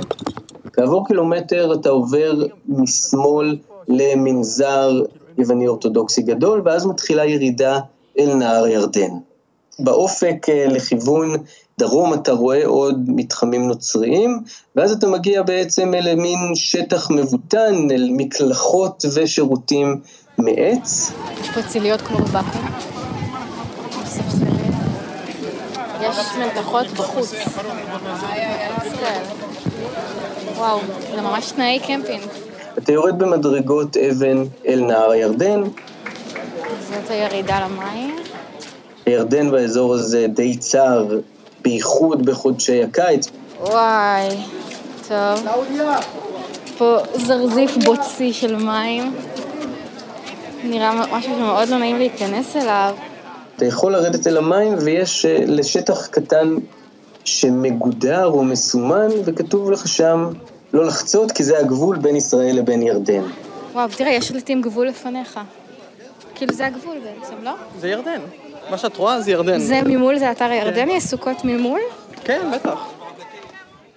כעבור 0.73 1.07
קילומטר 1.07 1.75
אתה 1.75 1.89
עובר 1.89 2.43
משמאל 2.69 3.57
למנזר 3.89 5.03
יווני 5.39 5.69
אורתודוקסי 5.69 6.23
גדול, 6.23 6.63
ואז 6.65 6.87
מתחילה 6.87 7.25
ירידה 7.25 7.81
אל 8.19 8.35
נהר 8.35 8.67
ירדן. 8.67 9.11
באופק 9.79 10.49
אה, 10.49 10.67
לכיוון 10.69 11.37
דרום 11.79 12.15
אתה 12.15 12.33
רואה 12.33 12.67
עוד 12.67 13.05
מתחמים 13.07 13.69
נוצריים, 13.69 14.41
ואז 14.77 14.93
אתה 14.93 15.07
מגיע 15.07 15.43
בעצם 15.43 15.95
אל 15.95 16.15
מין 16.15 16.55
שטח 16.55 17.11
מבוטן, 17.11 17.91
אל 17.91 18.09
מקלחות 18.13 19.05
ושירותים 19.15 20.01
מעץ. 20.39 21.13
יש 21.41 21.51
פה 21.51 21.63
ציליות 21.63 22.01
כמו 22.01 22.19
בבקו"ם. 22.19 22.67
יש 26.01 26.17
מלתחות 26.39 26.87
בחוץ. 26.87 27.33
וואו, 30.57 30.79
זה 31.15 31.21
ממש 31.21 31.53
תנאי 31.53 31.81
קמפינג. 31.87 32.23
אתה 32.79 32.93
יורד 32.93 33.19
במדרגות 33.19 33.97
אבן 33.97 34.45
אל 34.67 34.81
נהר 34.81 35.11
הירדן. 35.11 35.63
זאת 36.81 37.11
הירידה 37.11 37.67
למים. 37.67 38.17
הירדן 39.07 39.51
באזור 39.51 39.95
הזה 39.95 40.27
די 40.29 40.57
צר, 40.57 41.07
בייחוד 41.63 42.27
בחודשי 42.27 42.83
הקיץ. 42.83 43.29
וואי, 43.61 44.29
טוב. 45.09 45.47
פה 46.79 46.99
זרזיף 47.15 47.77
בוצי 47.85 48.33
של 48.33 48.57
מים. 48.57 49.15
נראה 50.65 51.07
משהו 51.13 51.35
שמאוד 51.39 51.69
לא 51.69 51.79
נעים 51.79 51.99
להיכנס 51.99 52.57
אליו. 52.57 52.95
אתה 53.57 53.67
יכול 53.67 53.93
לרדת 53.93 54.27
אל 54.27 54.37
המים 54.37 54.75
ויש 54.85 55.27
אה, 55.27 55.39
לשטח 55.47 56.07
קטן 56.07 56.55
שמגודר 57.25 58.27
או 58.27 58.45
מסומן 58.45 59.09
וכתוב 59.25 59.71
לך 59.71 59.89
שם 59.89 60.29
לא 60.73 60.85
לחצות 60.85 61.33
כי 61.33 61.45
זה 61.45 61.59
הגבול 61.59 61.97
בין 61.97 62.17
ישראל 62.17 62.57
לבין 62.57 62.83
ירדן. 62.83 63.23
וואו, 63.73 63.89
תראה, 63.97 64.11
יש 64.11 64.29
שלטים 64.29 64.63
גבול 64.63 64.87
לפניך. 64.89 65.41
כאילו 66.39 66.55
זה 66.55 66.67
הגבול 66.67 66.97
בעצם, 67.05 67.35
לא? 67.43 67.55
זה 67.79 67.89
ירדן. 67.89 68.21
מה 68.71 68.79
שאת 68.79 68.97
רואה 68.97 69.21
זה 69.21 69.31
ירדן. 69.31 69.59
זה 69.59 69.81
ממול, 69.87 70.19
זה 70.19 70.31
אתר 70.31 70.45
הירדני? 70.45 70.93
יש 70.93 71.05
סוכות 71.05 71.37
ממול? 71.45 71.81
כן, 72.25 72.51
בטח. 72.55 72.79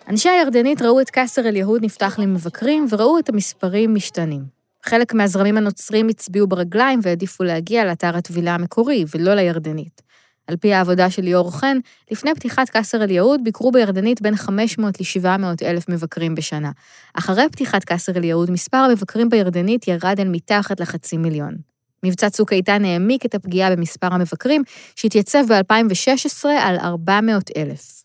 אנשי 0.07 0.29
הירדנית 0.29 0.81
ראו 0.81 1.01
את 1.01 1.09
קאסר 1.09 1.47
אל-יהוד 1.47 1.85
נפתח 1.85 2.19
למבקרים 2.19 2.85
וראו 2.89 3.19
את 3.19 3.29
המספרים 3.29 3.95
משתנים. 3.95 4.41
חלק 4.83 5.13
מהזרמים 5.13 5.57
הנוצרים 5.57 6.07
הצביעו 6.07 6.47
ברגליים 6.47 6.99
והעדיפו 7.03 7.43
להגיע 7.43 7.85
לאתר 7.85 8.17
הטבילה 8.17 8.55
המקורי, 8.55 9.05
ולא 9.15 9.33
לירדנית. 9.33 10.01
על 10.47 10.57
פי 10.57 10.73
העבודה 10.73 11.09
של 11.09 11.21
ליאור 11.21 11.51
חן, 11.51 11.77
לפני 12.11 12.35
פתיחת 12.35 12.69
קאסר 12.69 13.03
אל-יהוד 13.03 13.43
ביקרו 13.43 13.71
בירדנית 13.71 14.21
בין 14.21 14.35
500 14.35 15.01
ל-700 15.01 15.65
אלף 15.65 15.89
מבקרים 15.89 16.35
בשנה. 16.35 16.71
אחרי 17.13 17.49
פתיחת 17.51 17.83
קאסר 17.83 18.17
אל-יהוד, 18.17 18.51
מספר 18.51 18.77
המבקרים 18.77 19.29
בירדנית 19.29 19.87
ירד 19.87 20.15
אל 20.19 20.27
מתחת 20.27 20.79
לחצי 20.79 21.17
מיליון. 21.17 21.70
מבצע 22.03 22.29
צוק 22.29 22.53
איתן 22.53 22.85
העמיק 22.85 23.25
את 23.25 23.35
הפגיעה 23.35 23.75
במספר 23.75 24.07
המבקרים, 24.11 24.63
שהתייצב 24.95 25.43
ב-2016 25.49 26.47
על 26.47 26.77
400 26.79 27.51
אלף. 27.57 28.03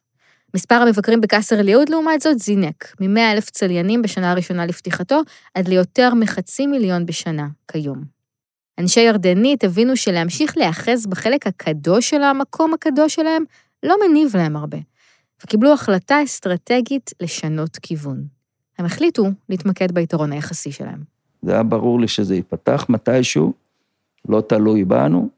מספר 0.54 0.74
המבקרים 0.74 1.20
בקאסר 1.20 1.61
אל-יהוד, 1.61 1.88
לעומת 1.88 2.20
זאת, 2.20 2.38
זינק, 2.38 2.94
מ-100 3.00 3.32
אלף 3.32 3.50
צליינים 3.50 4.02
בשנה 4.02 4.30
הראשונה 4.30 4.66
לפתיחתו, 4.66 5.20
עד 5.54 5.68
ליותר 5.68 6.14
מחצי 6.14 6.66
מיליון 6.66 7.06
בשנה, 7.06 7.48
כיום. 7.72 8.04
אנשי 8.78 9.00
ירדנית 9.00 9.64
הבינו 9.64 9.96
שלהמשיך 9.96 10.56
להיאחז 10.56 11.06
בחלק 11.06 11.46
הקדוש 11.46 12.11
של 12.11 12.22
המקום 12.22 12.74
הקדוש 12.74 13.14
שלהם, 13.14 13.44
לא 13.82 13.96
מניב 14.09 14.37
להם 14.37 14.56
הרבה, 14.56 14.78
וקיבלו 15.44 15.72
החלטה 15.72 16.22
אסטרטגית 16.24 17.11
לשנות 17.22 17.76
כיוון. 17.82 18.24
הם 18.78 18.87
החליטו 18.87 19.24
להתמקד 19.48 19.92
ביתרון 19.92 20.32
היחסי 20.32 20.72
שלהם. 20.72 21.02
זה 21.42 21.52
היה 21.52 21.62
ברור 21.62 22.00
לי 22.00 22.09
שזה 22.09 22.35
ייפתח 22.35 22.87
מתישהו, 22.88 23.52
לא 24.28 24.40
תלוי 24.40 24.84
בנו, 24.84 25.28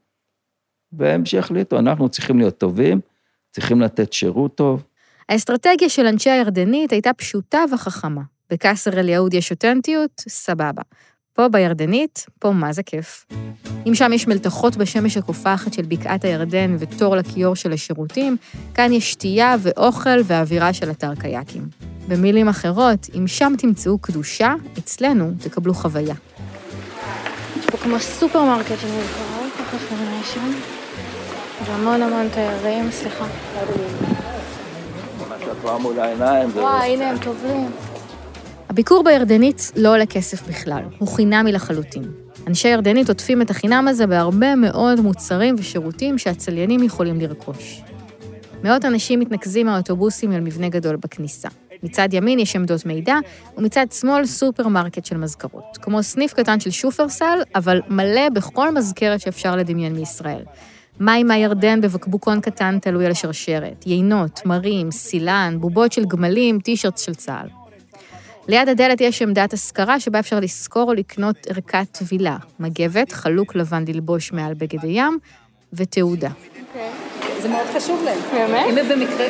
והם 0.91 1.25
שיחליטו, 1.25 1.79
אנחנו 1.79 2.09
צריכים 2.09 2.37
להיות 2.37 2.57
טובים, 2.57 2.99
צריכים 3.51 3.81
לתת 3.81 4.13
שירות 4.13 4.55
טוב. 4.55 4.83
האסטרטגיה 5.29 5.89
של 5.89 6.05
אנשי 6.05 6.29
הירדנית 6.29 6.91
הייתה 6.91 7.13
פשוטה 7.13 7.59
וחכמה. 7.73 8.21
בקאסר 8.51 8.99
אל-יהוד 8.99 9.33
יש 9.33 9.51
אותנטיות, 9.51 10.23
סבבה. 10.27 10.81
פה 11.33 11.47
בירדנית, 11.47 12.25
פה 12.39 12.51
מה 12.51 12.73
זה 12.73 12.83
כיף. 12.83 13.25
אם 13.87 13.95
שם 13.95 14.13
יש 14.13 14.27
מלתחות 14.27 14.77
בשמש 14.77 15.17
הקופחת 15.17 15.73
של 15.73 15.81
בקעת 15.81 16.25
הירדן 16.25 16.75
ותור 16.79 17.15
לכיור 17.15 17.55
של 17.55 17.71
השירותים, 17.71 18.37
כאן 18.73 18.93
יש 18.93 19.11
שתייה 19.11 19.55
ואוכל 19.59 20.19
ואווירה 20.23 20.73
של 20.73 20.91
אתר 20.91 21.15
קייקים. 21.15 21.63
במילים 22.07 22.47
אחרות, 22.47 23.07
אם 23.17 23.27
שם 23.27 23.53
תמצאו 23.57 23.97
קדושה, 23.97 24.53
אצלנו 24.77 25.31
תקבלו 25.43 25.73
חוויה. 25.73 26.15
פה 27.71 27.77
כמו 27.77 27.99
סופרמרקט 27.99 28.67
של 28.67 28.87
מזכרות. 28.87 29.51
חוף 29.71 29.91
נראה 29.91 30.23
שם. 30.23 30.51
והמון 31.65 32.01
המון 32.01 32.29
תיירים, 32.29 32.91
סליחה. 32.91 33.25
וואי, 36.53 36.93
הנה 36.93 37.09
הם. 37.09 37.17
הביקור 38.69 39.03
בירדנית 39.03 39.71
לא 39.75 39.93
עולה 39.93 40.05
כסף 40.05 40.47
בכלל, 40.47 40.83
הוא 40.97 41.07
חינמי 41.07 41.51
לחלוטין. 41.51 42.03
אנשי 42.47 42.67
ירדנית 42.67 43.09
עוטפים 43.09 43.41
את 43.41 43.49
החינם 43.49 43.87
הזה 43.87 44.07
בהרבה 44.07 44.55
מאוד 44.55 44.99
מוצרים 44.99 45.55
ושירותים 45.57 46.17
שהצליינים 46.17 46.83
יכולים 46.83 47.21
לרכוש. 47.21 47.81
מאות 48.63 48.85
אנשים 48.85 49.19
מתנקזים 49.19 49.65
מהאוטובוסים 49.65 50.31
אל 50.31 50.39
מבנה 50.39 50.69
גדול 50.69 50.95
בכניסה. 50.95 51.49
מצד 51.83 52.09
ימין 52.11 52.39
יש 52.39 52.55
עמדות 52.55 52.85
מידע, 52.85 53.15
ומצד 53.57 53.85
שמאל 53.91 54.25
סופרמרקט 54.25 55.05
של 55.05 55.17
מזכרות. 55.17 55.77
כמו 55.81 56.03
סניף 56.03 56.33
קטן 56.33 56.59
של 56.59 56.71
שופרסל, 56.71 57.39
אבל 57.55 57.81
מלא 57.89 58.29
בכל 58.29 58.71
מזכרת 58.71 59.21
שאפשר 59.21 59.55
לדמיין 59.55 59.93
מישראל. 59.93 60.43
מים 60.99 61.27
מהירדן 61.27 61.81
בבקבוקון 61.81 62.41
קטן 62.41 62.79
תלוי 62.79 63.05
על 63.05 63.11
השרשרת, 63.11 63.87
יינות, 63.87 64.31
תמרים, 64.31 64.91
סילן, 64.91 65.57
בובות 65.59 65.91
של 65.91 66.05
גמלים, 66.05 66.59
טישרט 66.59 66.97
של 66.97 67.15
צה"ל. 67.15 67.47
ליד 68.47 68.69
הדלת 68.69 69.01
יש 69.01 69.21
עמדת 69.21 69.53
השכרה 69.53 69.99
שבה 69.99 70.19
אפשר 70.19 70.39
לשכור 70.39 70.89
או 70.89 70.93
לקנות 70.93 71.47
ערכת 71.49 71.87
טבילה, 71.91 72.37
מגבת, 72.59 73.11
חלוק 73.11 73.55
לבן 73.55 73.83
ללבוש 73.87 74.31
מעל 74.31 74.53
בגד 74.53 74.83
הים, 74.83 75.17
ותעודה. 75.73 76.29
זה 77.41 77.49
מאוד 77.49 77.67
חשוב 77.75 78.03
להם. 78.05 78.19
באמת? 78.31 78.65
אם 78.69 78.75
במקרה, 78.89 79.27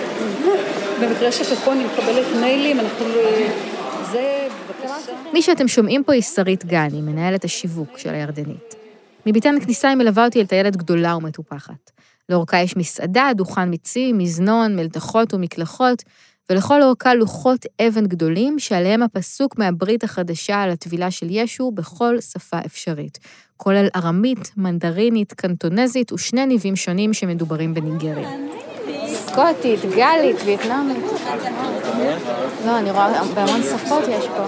במקרה 1.01 1.31
שתכון, 1.31 1.77
אני 1.77 1.85
מקבלת 1.85 2.25
מיילים, 2.41 2.79
אנחנו... 2.79 3.05
זה, 4.11 4.47
בבקשה. 4.69 5.11
מי 5.33 5.41
שאתם 5.41 5.67
שומעים 5.67 6.03
פה 6.03 6.13
היא 6.13 6.21
שרית 6.21 6.65
גני, 6.65 7.01
מנהלת 7.01 7.43
השיווק 7.43 7.97
של 7.97 8.13
הירדנית. 8.13 8.75
מביתן 9.25 9.55
הכניסה 9.57 9.89
היא 9.89 9.97
מלווה 9.97 10.25
אותי 10.25 10.39
אל 10.39 10.45
טיילת 10.45 10.75
גדולה 10.75 11.15
ומטופחת. 11.15 11.91
לאורכה 12.29 12.59
יש 12.59 12.77
מסעדה, 12.77 13.31
דוכן 13.35 13.69
מיצים, 13.69 14.17
מזנון, 14.17 14.75
מלתחות 14.75 15.33
ומקלחות, 15.33 16.03
ולכל 16.49 16.81
אורכה 16.81 17.13
לוחות 17.13 17.65
אבן 17.81 18.05
גדולים, 18.07 18.59
שעליהם 18.59 19.03
הפסוק 19.03 19.57
מהברית 19.57 20.03
החדשה 20.03 20.61
על 20.61 20.69
הטבילה 20.69 21.11
של 21.11 21.27
ישו 21.29 21.71
בכל 21.71 22.21
שפה 22.21 22.57
אפשרית, 22.65 23.19
כולל 23.57 23.87
ארמית, 23.95 24.51
מנדרינית, 24.57 25.33
קנטונזית 25.33 26.11
ושני 26.11 26.45
ניבים 26.45 26.75
שונים 26.75 27.13
שמדוברים 27.13 27.73
בניגריה. 27.73 28.29
סקוטית, 29.07 29.79
גלית, 29.95 30.35
וייטנאמית. 30.45 30.97
לא, 32.65 32.79
אני 32.79 32.91
רואה 32.91 33.23
בהמון 33.35 33.61
שפות 33.63 34.03
יש 34.09 34.25
פה. 34.27 34.45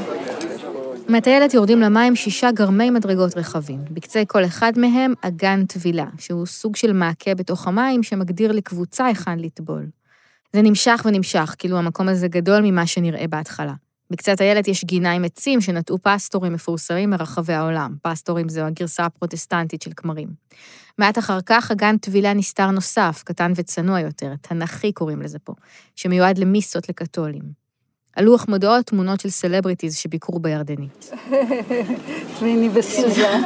מהטיילת 1.09 1.53
יורדים 1.53 1.81
למים 1.81 2.15
שישה 2.15 2.51
גרמי 2.51 2.89
מדרגות 2.89 3.37
רחבים. 3.37 3.79
בקצה 3.91 4.23
כל 4.27 4.45
אחד 4.45 4.71
מהם 4.77 5.13
אגן 5.21 5.65
טבילה, 5.65 6.05
שהוא 6.19 6.45
סוג 6.45 6.75
של 6.75 6.93
מעקה 6.93 7.35
בתוך 7.35 7.67
המים 7.67 8.03
שמגדיר 8.03 8.51
לקבוצה 8.51 9.05
היכן 9.05 9.39
לטבול. 9.39 9.85
זה 10.53 10.61
נמשך 10.61 11.01
ונמשך, 11.05 11.55
כאילו 11.59 11.77
המקום 11.77 12.09
הזה 12.09 12.27
גדול 12.27 12.61
ממה 12.63 12.87
שנראה 12.87 13.27
בהתחלה. 13.27 13.73
בקצה 14.11 14.31
הטיילת 14.31 14.67
יש 14.67 14.85
גינה 14.85 15.11
עם 15.11 15.25
עצים 15.25 15.61
שנטעו 15.61 15.97
פסטורים 16.01 16.53
מפורסמים 16.53 17.09
מרחבי 17.09 17.53
העולם. 17.53 17.95
פסטורים 18.01 18.49
זו 18.49 18.61
הגרסה 18.61 19.05
הפרוטסטנטית 19.05 19.81
של 19.81 19.91
כמרים. 19.95 20.27
מעט 20.97 21.17
אחר 21.17 21.39
כך 21.45 21.71
אגן 21.71 21.97
טבילה 21.97 22.33
נסתר 22.33 22.71
נוסף, 22.71 23.21
קטן 23.25 23.51
וצנוע 23.55 23.99
יותר, 23.99 24.33
תנ"כי 24.41 24.91
קוראים 24.91 25.21
לזה 25.21 25.39
פה, 25.39 25.53
שמיועד 25.95 26.37
למיסות 26.37 26.89
לקתולים. 26.89 27.43
על 28.15 28.25
לוח 28.25 28.47
מודעות 28.47 28.85
תמונות 28.85 29.19
של 29.19 29.29
סלבריטיז 29.29 29.95
שביקרו 29.95 30.39
בירדנית. 30.39 31.11
מיני 32.41 32.69
וסוזן. 32.73 33.41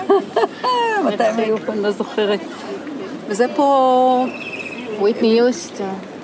מתי 1.08 1.24
הם 1.24 1.40
היו 1.40 1.58
פה, 1.58 1.74
אני 1.74 1.82
לא 1.82 1.92
זוכרת. 1.92 2.40
וזה 3.28 3.46
פה... 3.56 4.28
וויטני 5.00 5.28
יוסטון. 5.28 6.15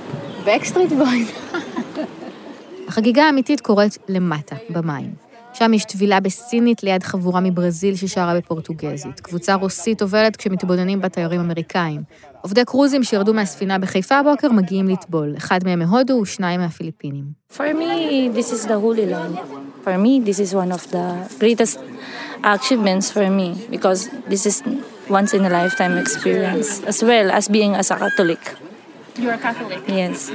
Backstreet 0.46 0.92
Boys. 0.92 1.28
החגיגה 2.88 3.24
האמיתית 3.24 3.62
קורית 3.62 3.98
למטה, 4.10 4.56
במים. 4.70 5.14
שם 5.54 5.74
יש 5.74 5.86
טבילה 5.86 6.20
בסינית 6.20 6.84
ליד 6.84 7.04
חבורה 7.04 7.40
מברזיל 7.40 7.96
ששרה 7.96 8.36
בפורטוגזית. 8.36 9.20
קבוצה 9.20 9.54
רוסית 9.54 10.02
עוברת 10.02 10.36
כשמתבוננים 10.36 11.02
בה 11.02 11.10
תיירים 11.10 11.40
אמריקאים. 11.40 12.04
עובדי 12.42 12.66
קרוזים 12.66 13.04
שירדו 13.04 13.34
מהספינה 13.34 13.80
בחיפה 13.80 14.16
הבוקר 14.16 14.52
מגיעים 14.52 14.88
לטבול, 14.88 15.34
אחד 15.38 15.60
מהם 15.66 15.80
מהודו 15.80 16.14
ושניים 16.14 16.60
מהפיליפינים. 16.60 17.24
For 17.54 17.74
me, 17.74 18.38
this 18.38 18.52
is 18.52 18.66
the 18.66 18.80
Holy 18.86 19.06
Land. 19.12 19.38
For 19.86 19.98
me, 20.06 20.20
this 20.30 20.40
is 20.40 20.54
one 20.54 20.72
of 20.72 20.92
the 20.92 21.08
greatest 21.40 21.78
achievements 22.44 23.12
for 23.12 23.28
me 23.40 23.50
because 23.76 24.10
this 24.30 24.46
is 24.46 24.64
once 25.10 25.34
in 25.34 25.42
a 25.46 25.50
lifetime 25.50 25.98
experience, 26.04 26.70
as 26.92 27.04
well 27.04 27.28
as 27.38 27.48
being 27.48 27.74
as 27.76 27.92
a 27.92 27.98
Catholic. 28.04 28.71
You're 29.16 29.20
a 29.20 29.44
Catholic. 29.44 29.90
Yes. 29.90 30.32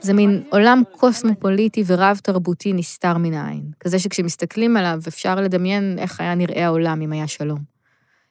זה 0.00 0.12
מין 0.12 0.42
עולם 0.50 0.82
קוסמופוליטי 0.96 1.84
ורב-תרבותי 1.86 2.72
נסתר 2.72 3.18
מן 3.18 3.34
העין. 3.34 3.62
כזה 3.80 3.98
שכשמסתכלים 3.98 4.76
עליו 4.76 4.98
אפשר 5.08 5.34
לדמיין 5.34 5.98
איך 5.98 6.20
היה 6.20 6.34
נראה 6.34 6.66
העולם 6.66 7.02
אם 7.02 7.12
היה 7.12 7.26
שלום. 7.26 7.58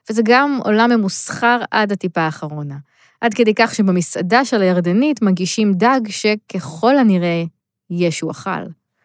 וזה 0.10 0.22
גם 0.26 0.60
עולם 0.64 0.90
ממוסחר 0.92 1.62
עד 1.72 1.92
הטיפה 1.92 2.22
האחרונה. 2.22 2.76
עד 3.22 3.34
כדי 3.34 3.54
כך 3.56 3.76
שבמסעדה 3.76 4.46
של 4.46 4.62
הירדנית 4.62 5.22
מגישים 5.22 5.74
דג 5.74 6.02
שככל 6.08 6.98
הנראה 6.98 7.44
ישו 7.90 8.32
אכל. 8.32 8.50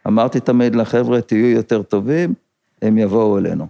אמרתי 0.06 0.40
תמיד 0.40 0.74
לחבר'ה, 0.74 1.20
תהיו 1.20 1.46
יותר 1.46 1.82
טובים, 1.82 2.34
הם 2.82 2.98
יבואו 2.98 3.38
אלינו. 3.38 3.66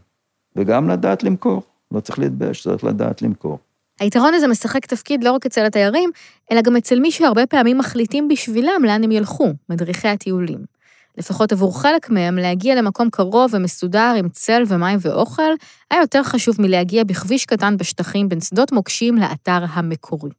וגם 0.56 0.90
לדעת 0.90 1.22
למכור, 1.22 1.62
לא 1.92 2.00
צריך 2.00 2.18
להתבייש, 2.18 2.62
צריך 2.62 2.84
לדעת 2.84 3.22
למכור. 3.22 3.58
היתרון 4.00 4.34
הזה 4.34 4.48
משחק 4.48 4.86
תפקיד 4.86 5.24
לא 5.24 5.32
רק 5.32 5.46
אצל 5.46 5.66
התיירים, 5.66 6.10
אלא 6.52 6.60
גם 6.60 6.76
אצל 6.76 7.00
מי 7.00 7.10
שהרבה 7.10 7.46
פעמים 7.46 7.78
מחליטים 7.78 8.28
בשבילם 8.28 8.82
לאן 8.84 9.04
הם 9.04 9.12
ילכו, 9.12 9.48
מדריכי 9.68 10.08
הטיולים. 10.08 10.76
לפחות 11.18 11.52
עבור 11.52 11.80
חלק 11.80 12.10
מהם, 12.10 12.36
להגיע 12.36 12.74
למקום 12.74 13.10
קרוב 13.10 13.54
ומסודר 13.54 14.14
עם 14.18 14.28
צל 14.28 14.62
ומים 14.68 14.98
ואוכל, 15.00 15.52
היה 15.90 16.00
יותר 16.00 16.22
חשוב 16.22 16.56
מלהגיע 16.58 17.04
בכביש 17.04 17.44
קטן 17.44 17.76
בשטחים 17.76 18.28
בין 18.28 18.40
שדות 18.40 18.72
מוקשים 18.72 19.16
לאתר 19.16 19.64
המקורי. 19.68 20.30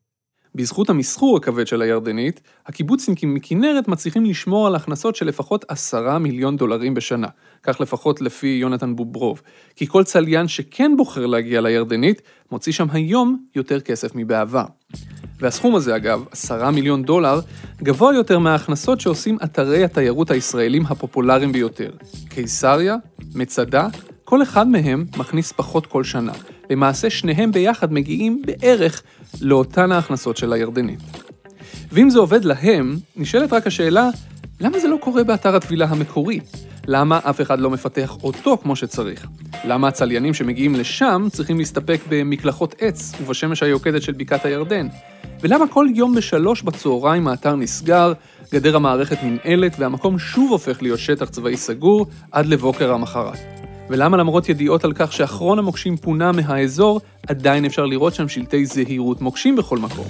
בזכות 0.57 0.89
המסחור 0.89 1.37
הכבד 1.37 1.67
של 1.67 1.81
הירדנית, 1.81 2.41
הקיבוצניקים 2.67 3.33
מכנרת 3.33 3.87
מצליחים 3.87 4.25
לשמור 4.25 4.67
על 4.67 4.75
הכנסות 4.75 5.15
של 5.15 5.27
לפחות 5.27 5.65
עשרה 5.67 6.19
מיליון 6.19 6.57
דולרים 6.57 6.93
בשנה, 6.93 7.27
כך 7.63 7.81
לפחות 7.81 8.21
לפי 8.21 8.47
יונתן 8.47 8.95
בוברוב, 8.95 9.41
כי 9.75 9.87
כל 9.87 10.03
צליין 10.03 10.47
שכן 10.47 10.91
בוחר 10.97 11.25
להגיע 11.25 11.61
לירדנית, 11.61 12.21
מוציא 12.51 12.73
שם 12.73 12.87
היום 12.91 13.45
יותר 13.55 13.79
כסף 13.79 14.11
מבעבר. 14.15 14.65
והסכום 15.39 15.75
הזה 15.75 15.95
אגב, 15.95 16.25
עשרה 16.31 16.71
מיליון 16.71 17.03
דולר, 17.03 17.39
גבוה 17.83 18.15
יותר 18.15 18.39
מההכנסות 18.39 19.01
שעושים 19.01 19.37
אתרי 19.43 19.83
התיירות 19.83 20.31
הישראלים 20.31 20.85
הפופולריים 20.85 21.51
ביותר. 21.51 21.91
קיסריה, 22.29 22.95
מצדה, 23.35 23.87
כל 24.23 24.43
אחד 24.43 24.67
מהם 24.67 25.05
מכניס 25.17 25.51
פחות 25.51 25.85
כל 25.85 26.03
שנה. 26.03 26.33
למעשה 26.69 27.09
שניהם 27.09 27.51
ביחד 27.51 27.93
מגיעים 27.93 28.41
בערך 28.45 29.03
לאותן 29.41 29.91
ההכנסות 29.91 30.37
של 30.37 30.53
הירדנית. 30.53 30.99
ואם 31.91 32.09
זה 32.09 32.19
עובד 32.19 32.45
להם, 32.45 32.95
נשאלת 33.15 33.53
רק 33.53 33.67
השאלה, 33.67 34.09
למה 34.59 34.79
זה 34.79 34.87
לא 34.87 34.97
קורה 35.01 35.23
באתר 35.23 35.55
הטבילה 35.55 35.85
המקורי? 35.85 36.39
למה 36.87 37.19
אף 37.23 37.41
אחד 37.41 37.59
לא 37.59 37.69
מפתח 37.69 38.17
אותו 38.23 38.57
כמו 38.63 38.75
שצריך? 38.75 39.27
למה 39.65 39.87
הצליינים 39.87 40.33
שמגיעים 40.33 40.75
לשם 40.75 41.27
צריכים 41.31 41.57
להסתפק 41.57 41.99
במקלחות 42.09 42.75
עץ 42.79 43.13
ובשמש 43.21 43.63
היוקדת 43.63 44.01
של 44.01 44.11
בקעת 44.11 44.45
הירדן? 44.45 44.87
ולמה 45.41 45.67
כל 45.67 45.87
יום 45.95 46.15
בשלוש 46.15 46.61
בצהריים 46.61 47.27
האתר 47.27 47.55
נסגר, 47.55 48.13
גדר 48.53 48.75
המערכת 48.75 49.17
ננעלת 49.23 49.75
והמקום 49.79 50.19
שוב 50.19 50.51
הופך 50.51 50.81
להיות 50.81 50.99
שטח 50.99 51.29
צבאי 51.29 51.57
סגור 51.57 52.05
עד 52.31 52.45
לבוקר 52.45 52.93
המחרת? 52.93 53.66
ולמה 53.89 54.17
למרות 54.17 54.49
ידיעות 54.49 54.83
על 54.83 54.93
כך 54.95 55.13
שאחרון 55.13 55.59
המוקשים 55.59 55.97
פונה 55.97 56.31
מהאזור, 56.31 57.01
עדיין 57.27 57.65
אפשר 57.65 57.85
לראות 57.85 58.15
שם 58.15 58.27
שלטי 58.27 58.65
זהירות 58.65 59.21
מוקשים 59.21 59.55
בכל 59.55 59.77
מקום? 59.77 60.05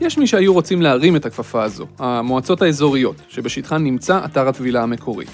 יש 0.00 0.18
מי 0.18 0.26
שהיו 0.26 0.52
רוצים 0.52 0.82
להרים 0.82 1.16
את 1.16 1.26
הכפפה 1.26 1.62
הזו, 1.62 1.86
המועצות 1.98 2.62
האזוריות, 2.62 3.16
שבשטחן 3.28 3.84
נמצא 3.84 4.24
אתר 4.24 4.48
הטבילה 4.48 4.82
המקורי. 4.82 5.24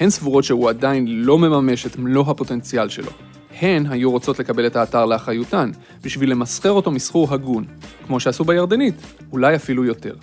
הן 0.00 0.10
סבורות 0.10 0.44
שהוא 0.44 0.68
עדיין 0.68 1.04
לא 1.08 1.38
מממש 1.38 1.86
את 1.86 1.98
מלוא 1.98 2.24
הפוטנציאל 2.28 2.88
שלו. 2.88 3.10
הן 3.60 3.86
היו 3.90 4.10
רוצות 4.10 4.38
לקבל 4.38 4.66
את 4.66 4.76
האתר 4.76 5.04
לאחריותן, 5.04 5.70
בשביל 6.02 6.30
למסחר 6.30 6.70
אותו 6.70 6.90
מסחור 6.90 7.34
הגון, 7.34 7.64
כמו 8.06 8.20
שעשו 8.20 8.44
בירדנית, 8.44 8.94
אולי 9.32 9.56
אפילו 9.56 9.84
יותר. 9.84 10.14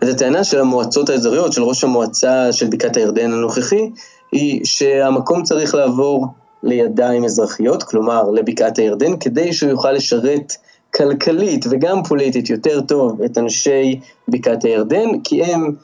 אז 0.00 0.08
הטענה 0.08 0.44
של 0.44 0.60
המועצות 0.60 1.08
האזוריות, 1.08 1.52
של 1.52 1.62
ראש 1.62 1.84
המועצה 1.84 2.52
של 2.52 2.66
בקעת 2.66 2.96
הירדן 2.96 3.32
הנוכחי, 3.32 3.90
היא 4.32 4.60
שהמקום 4.64 5.42
צריך 5.42 5.74
לעבור 5.74 6.26
לידיים 6.62 7.24
אזרחיות, 7.24 7.82
כלומר 7.82 8.30
לבקעת 8.30 8.78
הירדן, 8.78 9.16
כדי 9.16 9.52
שהוא 9.52 9.70
יוכל 9.70 9.92
לשרת 9.92 10.52
כלכלית 10.94 11.64
וגם 11.70 12.02
פוליטית 12.02 12.50
יותר 12.50 12.80
טוב 12.80 13.22
את 13.22 13.38
אנשי 13.38 14.00
בקעת 14.28 14.64
הירדן, 14.64 15.20
כי 15.24 15.44
הם 15.44 15.74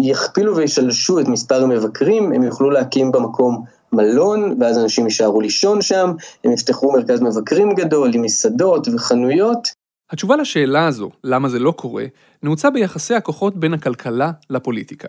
יכפילו 0.00 0.56
וישלשו 0.56 1.20
את 1.20 1.28
מספר 1.28 1.62
המבקרים, 1.62 2.32
הם 2.32 2.42
יוכלו 2.42 2.70
להקים 2.70 3.12
במקום 3.12 3.64
מלון, 3.92 4.56
ואז 4.60 4.78
אנשים 4.78 5.04
יישארו 5.04 5.40
לישון 5.40 5.82
שם, 5.82 6.12
הם 6.44 6.52
יפתחו 6.52 6.92
מרכז 6.92 7.20
מבקרים 7.20 7.74
גדול 7.74 8.10
עם 8.14 8.22
מסעדות 8.22 8.88
וחנויות. 8.94 9.68
התשובה 10.10 10.36
לשאלה 10.36 10.86
הזו, 10.86 11.10
למה 11.24 11.48
זה 11.48 11.58
לא 11.58 11.70
קורה, 11.70 12.04
נעוצה 12.42 12.70
ביחסי 12.70 13.14
הכוחות 13.14 13.56
בין 13.56 13.74
הכלכלה 13.74 14.30
לפוליטיקה. 14.50 15.08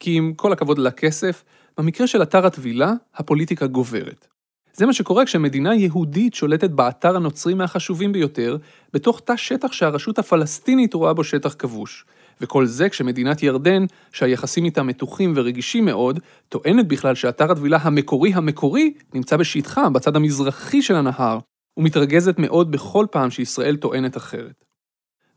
כי 0.00 0.16
עם 0.16 0.32
כל 0.36 0.52
הכבוד 0.52 0.78
לכסף, 0.78 1.44
במקרה 1.78 2.06
של 2.06 2.22
אתר 2.22 2.46
הטבילה, 2.46 2.92
הפוליטיקה 3.14 3.66
גוברת. 3.66 4.26
זה 4.72 4.86
מה 4.86 4.92
שקורה 4.92 5.24
כשמדינה 5.24 5.74
יהודית 5.74 6.34
שולטת 6.34 6.70
באתר 6.70 7.16
הנוצרי 7.16 7.54
מהחשובים 7.54 8.12
ביותר, 8.12 8.56
בתוך 8.92 9.20
תא 9.20 9.36
שטח 9.36 9.72
שהרשות 9.72 10.18
הפלסטינית 10.18 10.94
רואה 10.94 11.14
בו 11.14 11.24
שטח 11.24 11.54
כבוש. 11.58 12.04
וכל 12.40 12.66
זה 12.66 12.88
כשמדינת 12.88 13.42
ירדן, 13.42 13.84
שהיחסים 14.12 14.64
איתה 14.64 14.82
מתוחים 14.82 15.32
ורגישים 15.36 15.84
מאוד, 15.84 16.20
טוענת 16.48 16.88
בכלל 16.88 17.14
שאתר 17.14 17.52
הטבילה 17.52 17.78
המקורי 17.82 18.34
המקורי 18.34 18.94
נמצא 19.14 19.36
בשטחה, 19.36 19.88
בצד 19.88 20.16
המזרחי 20.16 20.82
של 20.82 20.94
הנהר, 20.94 21.38
ומתרגזת 21.76 22.38
מאוד 22.38 22.70
בכל 22.70 23.06
פעם 23.10 23.30
שישראל 23.30 23.76
טוענת 23.76 24.16
אחרת. 24.16 24.64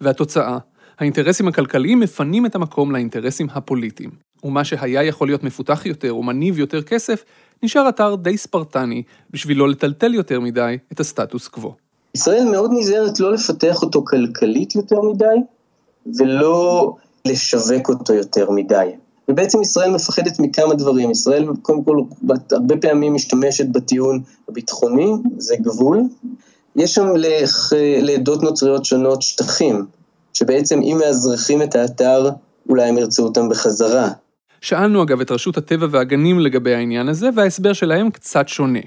והתוצאה, 0.01 0.57
האינטרסים 0.99 1.47
הכלכליים 1.47 1.99
מפנים 1.99 2.45
את 2.45 2.55
המקום 2.55 2.91
לאינטרסים 2.91 3.47
הפוליטיים, 3.51 4.09
ומה 4.43 4.63
שהיה 4.63 5.03
יכול 5.03 5.27
להיות 5.27 5.43
מפותח 5.43 5.85
יותר 5.85 6.15
ומניב 6.15 6.59
יותר 6.59 6.81
כסף, 6.81 7.23
נשאר 7.63 7.89
אתר 7.89 8.15
די 8.15 8.37
ספרטני, 8.37 9.03
בשביל 9.31 9.57
לא 9.57 9.69
לטלטל 9.69 10.13
יותר 10.13 10.39
מדי 10.39 10.77
את 10.91 10.99
הסטטוס 10.99 11.47
קוו. 11.47 11.73
ישראל 12.15 12.45
מאוד 12.51 12.71
נזהרת 12.73 13.19
לא 13.19 13.33
לפתח 13.33 13.81
אותו 13.81 14.05
כלכלית 14.05 14.75
יותר 14.75 15.01
מדי, 15.01 15.25
ולא 16.17 16.93
לשווק 17.25 17.89
אותו 17.89 18.13
יותר 18.13 18.51
מדי. 18.51 18.89
ובעצם 19.29 19.61
ישראל 19.61 19.91
מפחדת 19.91 20.39
מכמה 20.39 20.75
דברים. 20.75 21.11
ישראל 21.11 21.47
קודם 21.61 21.83
כל 21.83 21.97
הרבה 22.51 22.77
פעמים 22.77 23.13
משתמשת 23.13 23.65
בטיעון 23.71 24.21
הביטחוני, 24.49 25.11
זה 25.37 25.55
גבול. 25.61 26.03
יש 26.75 26.93
שם 26.93 27.07
לעדות 28.01 28.43
נוצריות 28.43 28.85
שונות 28.85 29.21
שטחים, 29.21 29.85
שבעצם 30.33 30.81
אם 30.81 30.97
מאזרחים 30.99 31.61
את 31.61 31.75
האתר, 31.75 32.29
אולי 32.69 32.89
הם 32.89 32.97
ירצו 32.97 33.23
אותם 33.23 33.49
בחזרה. 33.49 34.09
שאלנו 34.61 35.03
אגב 35.03 35.21
את 35.21 35.31
רשות 35.31 35.57
הטבע 35.57 35.87
והגנים 35.91 36.39
לגבי 36.39 36.75
העניין 36.75 37.09
הזה, 37.09 37.29
וההסבר 37.35 37.73
שלהם 37.73 38.09
קצת 38.09 38.47
שונה. 38.47 38.79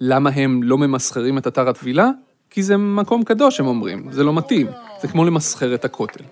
למה 0.00 0.30
הם 0.30 0.62
לא 0.62 0.78
ממסחרים 0.78 1.38
את 1.38 1.46
אתר 1.46 1.68
הטבילה? 1.68 2.08
כי 2.50 2.62
זה 2.62 2.76
מקום 2.76 3.22
קדוש, 3.22 3.60
הם 3.60 3.66
אומרים, 3.66 4.12
זה 4.12 4.24
לא 4.24 4.34
מתאים. 4.34 4.66
זה 5.02 5.08
כמו 5.08 5.24
למסחר 5.24 5.74
את 5.74 5.84
הכותל. 5.84 6.24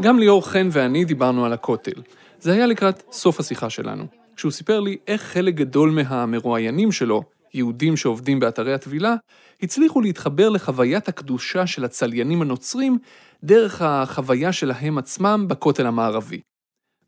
גם 0.00 0.18
ליאור 0.18 0.48
חן 0.48 0.68
ואני 0.72 1.04
דיברנו 1.04 1.46
על 1.46 1.52
הכותל. 1.52 2.02
זה 2.40 2.52
היה 2.52 2.66
לקראת 2.66 3.02
סוף 3.12 3.40
השיחה 3.40 3.70
שלנו, 3.70 4.06
כשהוא 4.36 4.52
סיפר 4.52 4.80
לי 4.80 4.96
איך 5.06 5.22
חלק 5.22 5.54
גדול 5.54 5.90
מהמרואיינים 5.90 6.92
שלו, 6.92 7.22
יהודים 7.56 7.96
שעובדים 7.96 8.40
באתרי 8.40 8.74
הטבילה, 8.74 9.14
הצליחו 9.62 10.00
להתחבר 10.00 10.48
לחוויית 10.48 11.08
הקדושה 11.08 11.66
של 11.66 11.84
הצליינים 11.84 12.42
הנוצרים 12.42 12.98
דרך 13.44 13.82
החוויה 13.82 14.52
שלהם 14.52 14.98
עצמם 14.98 15.44
בכותל 15.48 15.86
המערבי. 15.86 16.40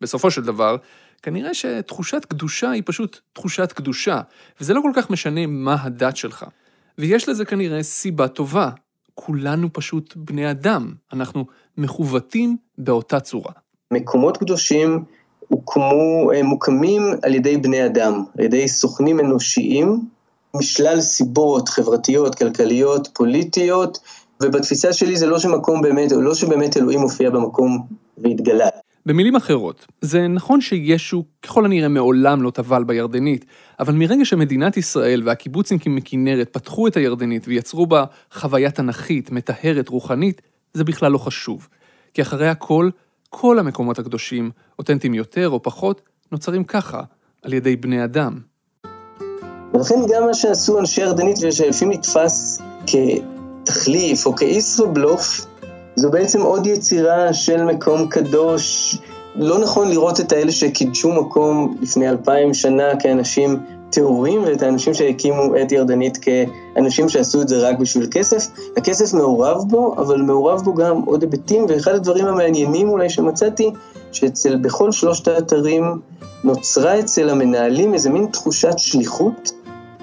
בסופו 0.01 0.31
של 0.31 0.43
דבר, 0.43 0.77
כנראה 1.23 1.55
שתחושת 1.55 2.25
קדושה 2.25 2.71
היא 2.71 2.83
פשוט 2.87 3.21
תחושת 3.33 3.73
קדושה, 3.73 4.21
וזה 4.61 4.75
לא 4.75 4.81
כל 4.83 4.91
כך 4.95 5.11
משנה 5.11 5.47
מה 5.47 5.77
הדת 5.81 6.17
שלך. 6.17 6.45
ויש 6.99 7.29
לזה 7.29 7.45
כנראה 7.45 7.83
סיבה 7.83 8.29
טובה. 8.29 8.71
כולנו 9.15 9.69
פשוט 9.73 10.15
בני 10.17 10.51
אדם, 10.51 10.93
אנחנו 11.13 11.47
מכוותים 11.77 12.57
באותה 12.79 13.21
צורה. 13.21 13.53
מקומות 13.93 14.37
קדושים 14.37 15.05
הוקמו, 15.49 16.31
מוקמים 16.45 17.03
על 17.23 17.35
ידי 17.35 17.57
בני 17.57 17.87
אדם, 17.87 18.25
על 18.39 18.45
ידי 18.45 18.69
סוכנים 18.69 19.21
אנושיים, 19.21 20.01
משלל 20.55 21.01
סיבות 21.01 21.69
חברתיות, 21.69 22.35
כלכליות, 22.35 23.09
פוליטיות, 23.15 23.99
ובתפיסה 24.43 24.93
שלי 24.93 25.17
זה 25.17 25.27
לא 25.27 25.39
שמקום 25.39 25.83
באמת, 25.83 26.13
לא 26.13 26.35
שבאמת 26.35 26.77
אלוהים 26.77 27.01
מופיע 27.01 27.31
במקום 27.31 27.87
והתגלה. 28.19 28.69
במילים 29.07 29.37
אחרות, 29.37 29.87
זה 30.01 30.29
נכון 30.29 30.61
שישו 30.61 31.25
ככל 31.43 31.65
הנראה 31.65 31.89
מעולם 31.89 32.43
לא 32.43 32.51
טבל 32.51 32.85
בירדנית, 32.85 33.45
אבל 33.81 33.95
מרגע 33.95 34.25
שמדינת 34.25 34.77
ישראל 34.77 35.23
והקיבוצניקים 35.27 35.97
מכנרת 35.97 36.49
פתחו 36.53 36.87
את 36.87 36.97
הירדנית 36.97 37.49
ויצרו 37.49 37.87
בה 37.87 38.05
חוויה 38.33 38.71
תנכית, 38.71 39.31
מטהרת, 39.31 39.89
רוחנית, 39.89 40.43
זה 40.75 40.85
בכלל 40.85 41.13
לא 41.13 41.19
חשוב. 41.19 41.69
כי 42.15 42.23
אחרי 42.23 42.49
הכל, 42.49 42.91
כל 43.31 43.59
המקומות 43.59 43.99
הקדושים, 43.99 44.51
אותנטיים 44.79 45.15
יותר 45.15 45.49
או 45.49 45.63
פחות, 45.63 46.03
נוצרים 46.33 46.65
ככה, 46.65 47.03
על 47.43 47.53
ידי 47.53 47.77
בני 47.77 48.05
אדם. 48.05 48.39
ולכן 49.79 50.01
גם 50.09 50.27
מה 50.27 50.35
שעשו 50.35 50.79
אנשי 50.79 51.01
ירדנית 51.01 51.39
ושלפעמים 51.43 51.99
נתפס 51.99 52.59
כתחליף 52.87 54.27
או 54.27 54.37
כישראבלוף, 54.37 55.47
זו 55.97 56.11
בעצם 56.11 56.43
עוד 56.43 56.67
יצירה 56.67 57.33
של 57.33 57.65
מקום 57.65 58.09
קדוש. 58.09 58.99
לא 59.37 59.59
נכון 59.59 59.89
לראות 59.89 60.21
את 60.21 60.33
האלה 60.33 60.53
שקידשו 60.53 61.13
מקום 61.13 61.77
לפני 61.81 62.09
אלפיים 62.09 62.55
שנה 62.55 62.97
כאנשים 63.01 63.57
טהורים, 63.91 64.43
ואת 64.47 64.63
האנשים 64.63 64.95
שהקימו 64.95 65.57
את 65.63 65.73
ירדנית 65.73 66.19
כאנשים 66.19 67.09
שעשו 67.09 67.43
את 67.43 67.49
זה 67.49 67.69
רק 67.69 67.79
בשביל 67.79 68.09
כסף. 68.11 68.47
הכסף 68.77 69.15
מעורב 69.15 69.65
בו, 69.69 69.95
אבל 69.99 70.23
מעורב 70.23 70.61
בו 70.61 70.75
גם 70.75 71.03
עוד 71.07 71.23
היבטים, 71.23 71.67
ואחד 71.69 71.95
הדברים 71.95 72.27
המעניינים 72.27 72.89
אולי 72.89 73.11
שמצאתי, 73.11 73.71
שאצל 74.13 74.57
בכל 74.57 74.93
שלושת 74.93 75.29
האתרים 75.29 76.01
נוצרה 76.45 77.01
אצל 77.01 77.31
המנהלים 77.31 77.95
איזה 77.95 78.11
מין 78.11 78.27
תחושת 78.27 78.79
שליחות 78.79 79.53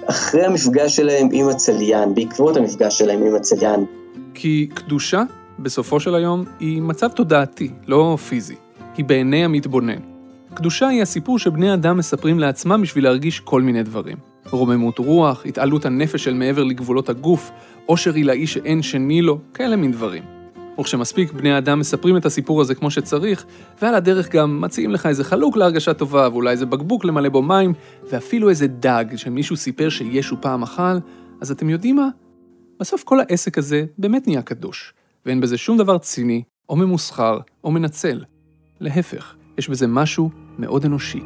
אחרי 0.09 0.45
המפגש 0.45 0.95
שלהם 0.95 1.29
עם 1.31 1.49
הצליין, 1.49 2.15
בעקבות 2.15 2.57
המפגש 2.57 2.97
שלהם 2.97 3.23
עם 3.23 3.35
הצליין. 3.35 3.85
כי 4.33 4.67
קדושה 4.73 5.23
בסופו 5.59 5.99
של 5.99 6.15
היום, 6.15 6.43
היא 6.59 6.81
מצב 6.81 7.07
תודעתי, 7.07 7.69
לא 7.87 8.17
פיזי. 8.29 8.55
היא 8.97 9.05
בעיני 9.05 9.45
המתבונן. 9.45 9.99
קדושה 10.53 10.87
היא 10.87 11.01
הסיפור 11.01 11.39
שבני 11.39 11.73
אדם 11.73 11.97
מספרים 11.97 12.39
לעצמם 12.39 12.81
בשביל 12.81 13.03
להרגיש 13.03 13.39
כל 13.39 13.61
מיני 13.61 13.83
דברים. 13.83 14.17
רוממות 14.51 14.99
רוח, 14.99 15.45
התעלות 15.45 15.85
הנפש 15.85 16.23
של 16.23 16.33
מעבר 16.33 16.63
לגבולות 16.63 17.09
הגוף, 17.09 17.51
עושר 17.85 18.13
עילאי 18.13 18.47
שאין 18.47 18.81
שני 18.81 19.21
לו, 19.21 19.39
כאלה 19.53 19.75
מין 19.75 19.91
דברים. 19.91 20.34
וכשמספיק 20.79 21.31
בני 21.31 21.57
אדם 21.57 21.79
מספרים 21.79 22.17
את 22.17 22.25
הסיפור 22.25 22.61
הזה 22.61 22.75
כמו 22.75 22.91
שצריך, 22.91 23.45
ועל 23.81 23.95
הדרך 23.95 24.29
גם 24.31 24.61
מציעים 24.61 24.91
לך 24.91 25.05
איזה 25.05 25.23
חלוק 25.23 25.57
להרגשה 25.57 25.93
טובה, 25.93 26.29
ואולי 26.31 26.51
איזה 26.51 26.65
בקבוק 26.65 27.05
למלא 27.05 27.29
בו 27.29 27.41
מים, 27.41 27.73
ואפילו 28.11 28.49
איזה 28.49 28.67
דג 28.67 29.05
שמישהו 29.15 29.57
סיפר 29.57 29.89
שישו 29.89 30.41
פעם 30.41 30.63
אכל, 30.63 30.97
אז 31.41 31.51
אתם 31.51 31.69
יודעים 31.69 31.95
מה? 31.95 32.09
בסוף 32.79 33.03
כל 33.03 33.19
העסק 33.19 33.57
הזה 33.57 33.85
באמת 33.97 34.27
נהיה 34.27 34.41
קדוש. 34.41 34.93
ואין 35.25 35.41
בזה 35.41 35.57
שום 35.57 35.77
דבר 35.77 35.97
ציני, 35.97 36.43
או 36.69 36.75
ממוסחר, 36.75 37.39
או 37.63 37.71
מנצל. 37.71 38.23
להפך, 38.79 39.35
יש 39.57 39.69
בזה 39.69 39.87
משהו 39.87 40.29
מאוד 40.59 40.85
אנושי. 40.85 41.19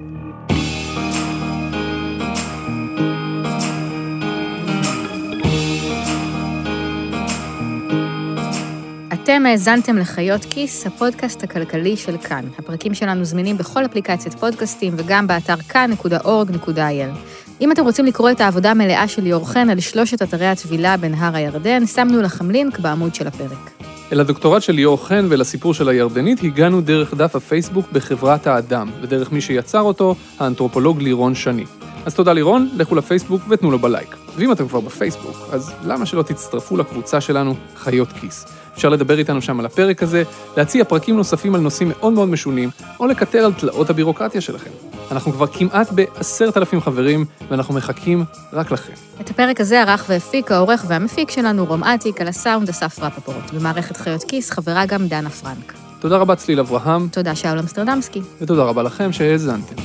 אתם 9.30 9.46
האזנתם 9.46 9.98
לחיות 9.98 10.46
כיס, 10.46 10.88
הפודקאסט 10.88 11.44
הכלכלי 11.44 11.98
של 11.98 12.18
כאן. 12.18 12.46
הפרקים 12.60 12.94
שלנו 12.94 13.26
זמינים 13.26 13.58
בכל 13.58 13.86
אפליקציית 13.86 14.34
פודקאסטים 14.34 14.94
וגם 14.98 15.28
באתר 15.28 15.56
כאן.org.il. 15.56 17.18
אם 17.62 17.72
אתם 17.72 17.84
רוצים 17.84 18.06
לקרוא 18.06 18.32
את 18.32 18.42
העבודה 18.42 18.72
המלאה 18.72 19.08
של 19.08 19.22
ליאור 19.22 19.46
על 19.56 19.80
שלושת 19.80 20.22
אתרי 20.22 20.48
הטבילה 20.48 20.98
בנהר 20.98 21.36
הירדן, 21.36 21.86
שמנו 21.86 22.22
לכם 22.22 22.52
לינק 22.52 22.80
בעמוד 22.80 23.16
של 23.16 23.28
הפרק. 23.28 23.72
אל 24.12 24.20
הדוקטורט 24.20 24.62
של 24.62 24.74
ליאור 24.74 25.08
חן 25.08 25.26
ולסיפור 25.30 25.74
של 25.74 25.90
הירדנית 25.90 26.44
הגענו 26.44 26.82
דרך 26.82 27.14
דף 27.14 27.36
הפייסבוק 27.36 27.92
בחברת 27.92 28.48
האדם, 28.48 28.90
ודרך 29.02 29.32
מי 29.32 29.42
שיצר 29.42 29.82
אותו, 29.82 30.16
האנתרופולוג 30.40 31.02
לירון 31.02 31.36
שני. 31.36 31.66
אז 32.06 32.16
תודה 32.16 32.34
לירון, 32.34 32.70
לכו 32.78 32.96
לפייסבוק 32.96 33.42
ותנו 33.50 33.72
לו 33.72 33.80
בלייק. 33.80 34.16
ואם 34.36 34.52
אתם 34.52 34.68
כבר 34.68 34.80
בפייסבוק, 34.80 35.38
אז 35.52 35.72
למה 35.86 36.06
שלא 36.06 36.22
תצטרפו 36.22 36.78
לקבוצה 36.78 37.22
שלנו, 37.22 37.56
חיות 37.76 38.12
כיס? 38.12 38.46
אפשר 38.80 38.90
לדבר 38.90 39.18
איתנו 39.18 39.42
שם 39.42 39.60
על 39.60 39.66
הפרק 39.66 40.04
הזה, 40.04 40.24
להציע 40.58 40.84
פרקים 40.84 41.18
נוספים 41.18 41.56
על 41.56 41.62
נושאים 41.62 41.90
מאוד 41.90 42.14
מאוד 42.14 42.30
משונים, 42.30 42.70
או 43.00 43.08
לקטר 43.08 43.46
על 43.46 43.54
תלאות 43.54 43.90
הבירוקרטיה 43.90 44.42
שלכם. 44.42 44.70
אנחנו 45.12 45.32
כבר 45.32 45.48
כמעט 45.48 45.92
בעשרת 45.92 46.58
אלפים 46.58 46.82
חברים, 46.82 47.26
ואנחנו 47.50 47.74
מחכים 47.74 48.24
רק 48.54 48.72
לכם. 48.72 48.94
את 49.22 49.30
הפרק 49.30 49.62
הזה 49.62 49.82
ערך 49.82 50.06
והפיק 50.10 50.52
העורך 50.52 50.86
והמפיק 50.88 51.32
שלנו, 51.32 51.66
רום 51.66 51.84
אטיק, 51.84 52.22
על 52.22 52.28
הסאונד 52.28 52.70
אסף 52.70 53.00
רפפורט. 53.00 53.52
במערכת 53.54 53.98
חיות 53.98 54.24
כיס 54.24 54.52
חברה 54.52 54.86
גם 54.86 55.08
דנה 55.08 55.30
פרנק. 55.30 55.74
תודה 56.00 56.18
רבה 56.18 56.36
צליל 56.36 56.60
אברהם. 56.60 57.08
תודה 57.12 57.36
שאול 57.36 57.60
אמסטרדמסקי. 57.60 58.22
ותודה 58.42 58.64
רבה 58.64 58.84
לכם 58.84 59.12
שהאזנתם. 59.12 59.76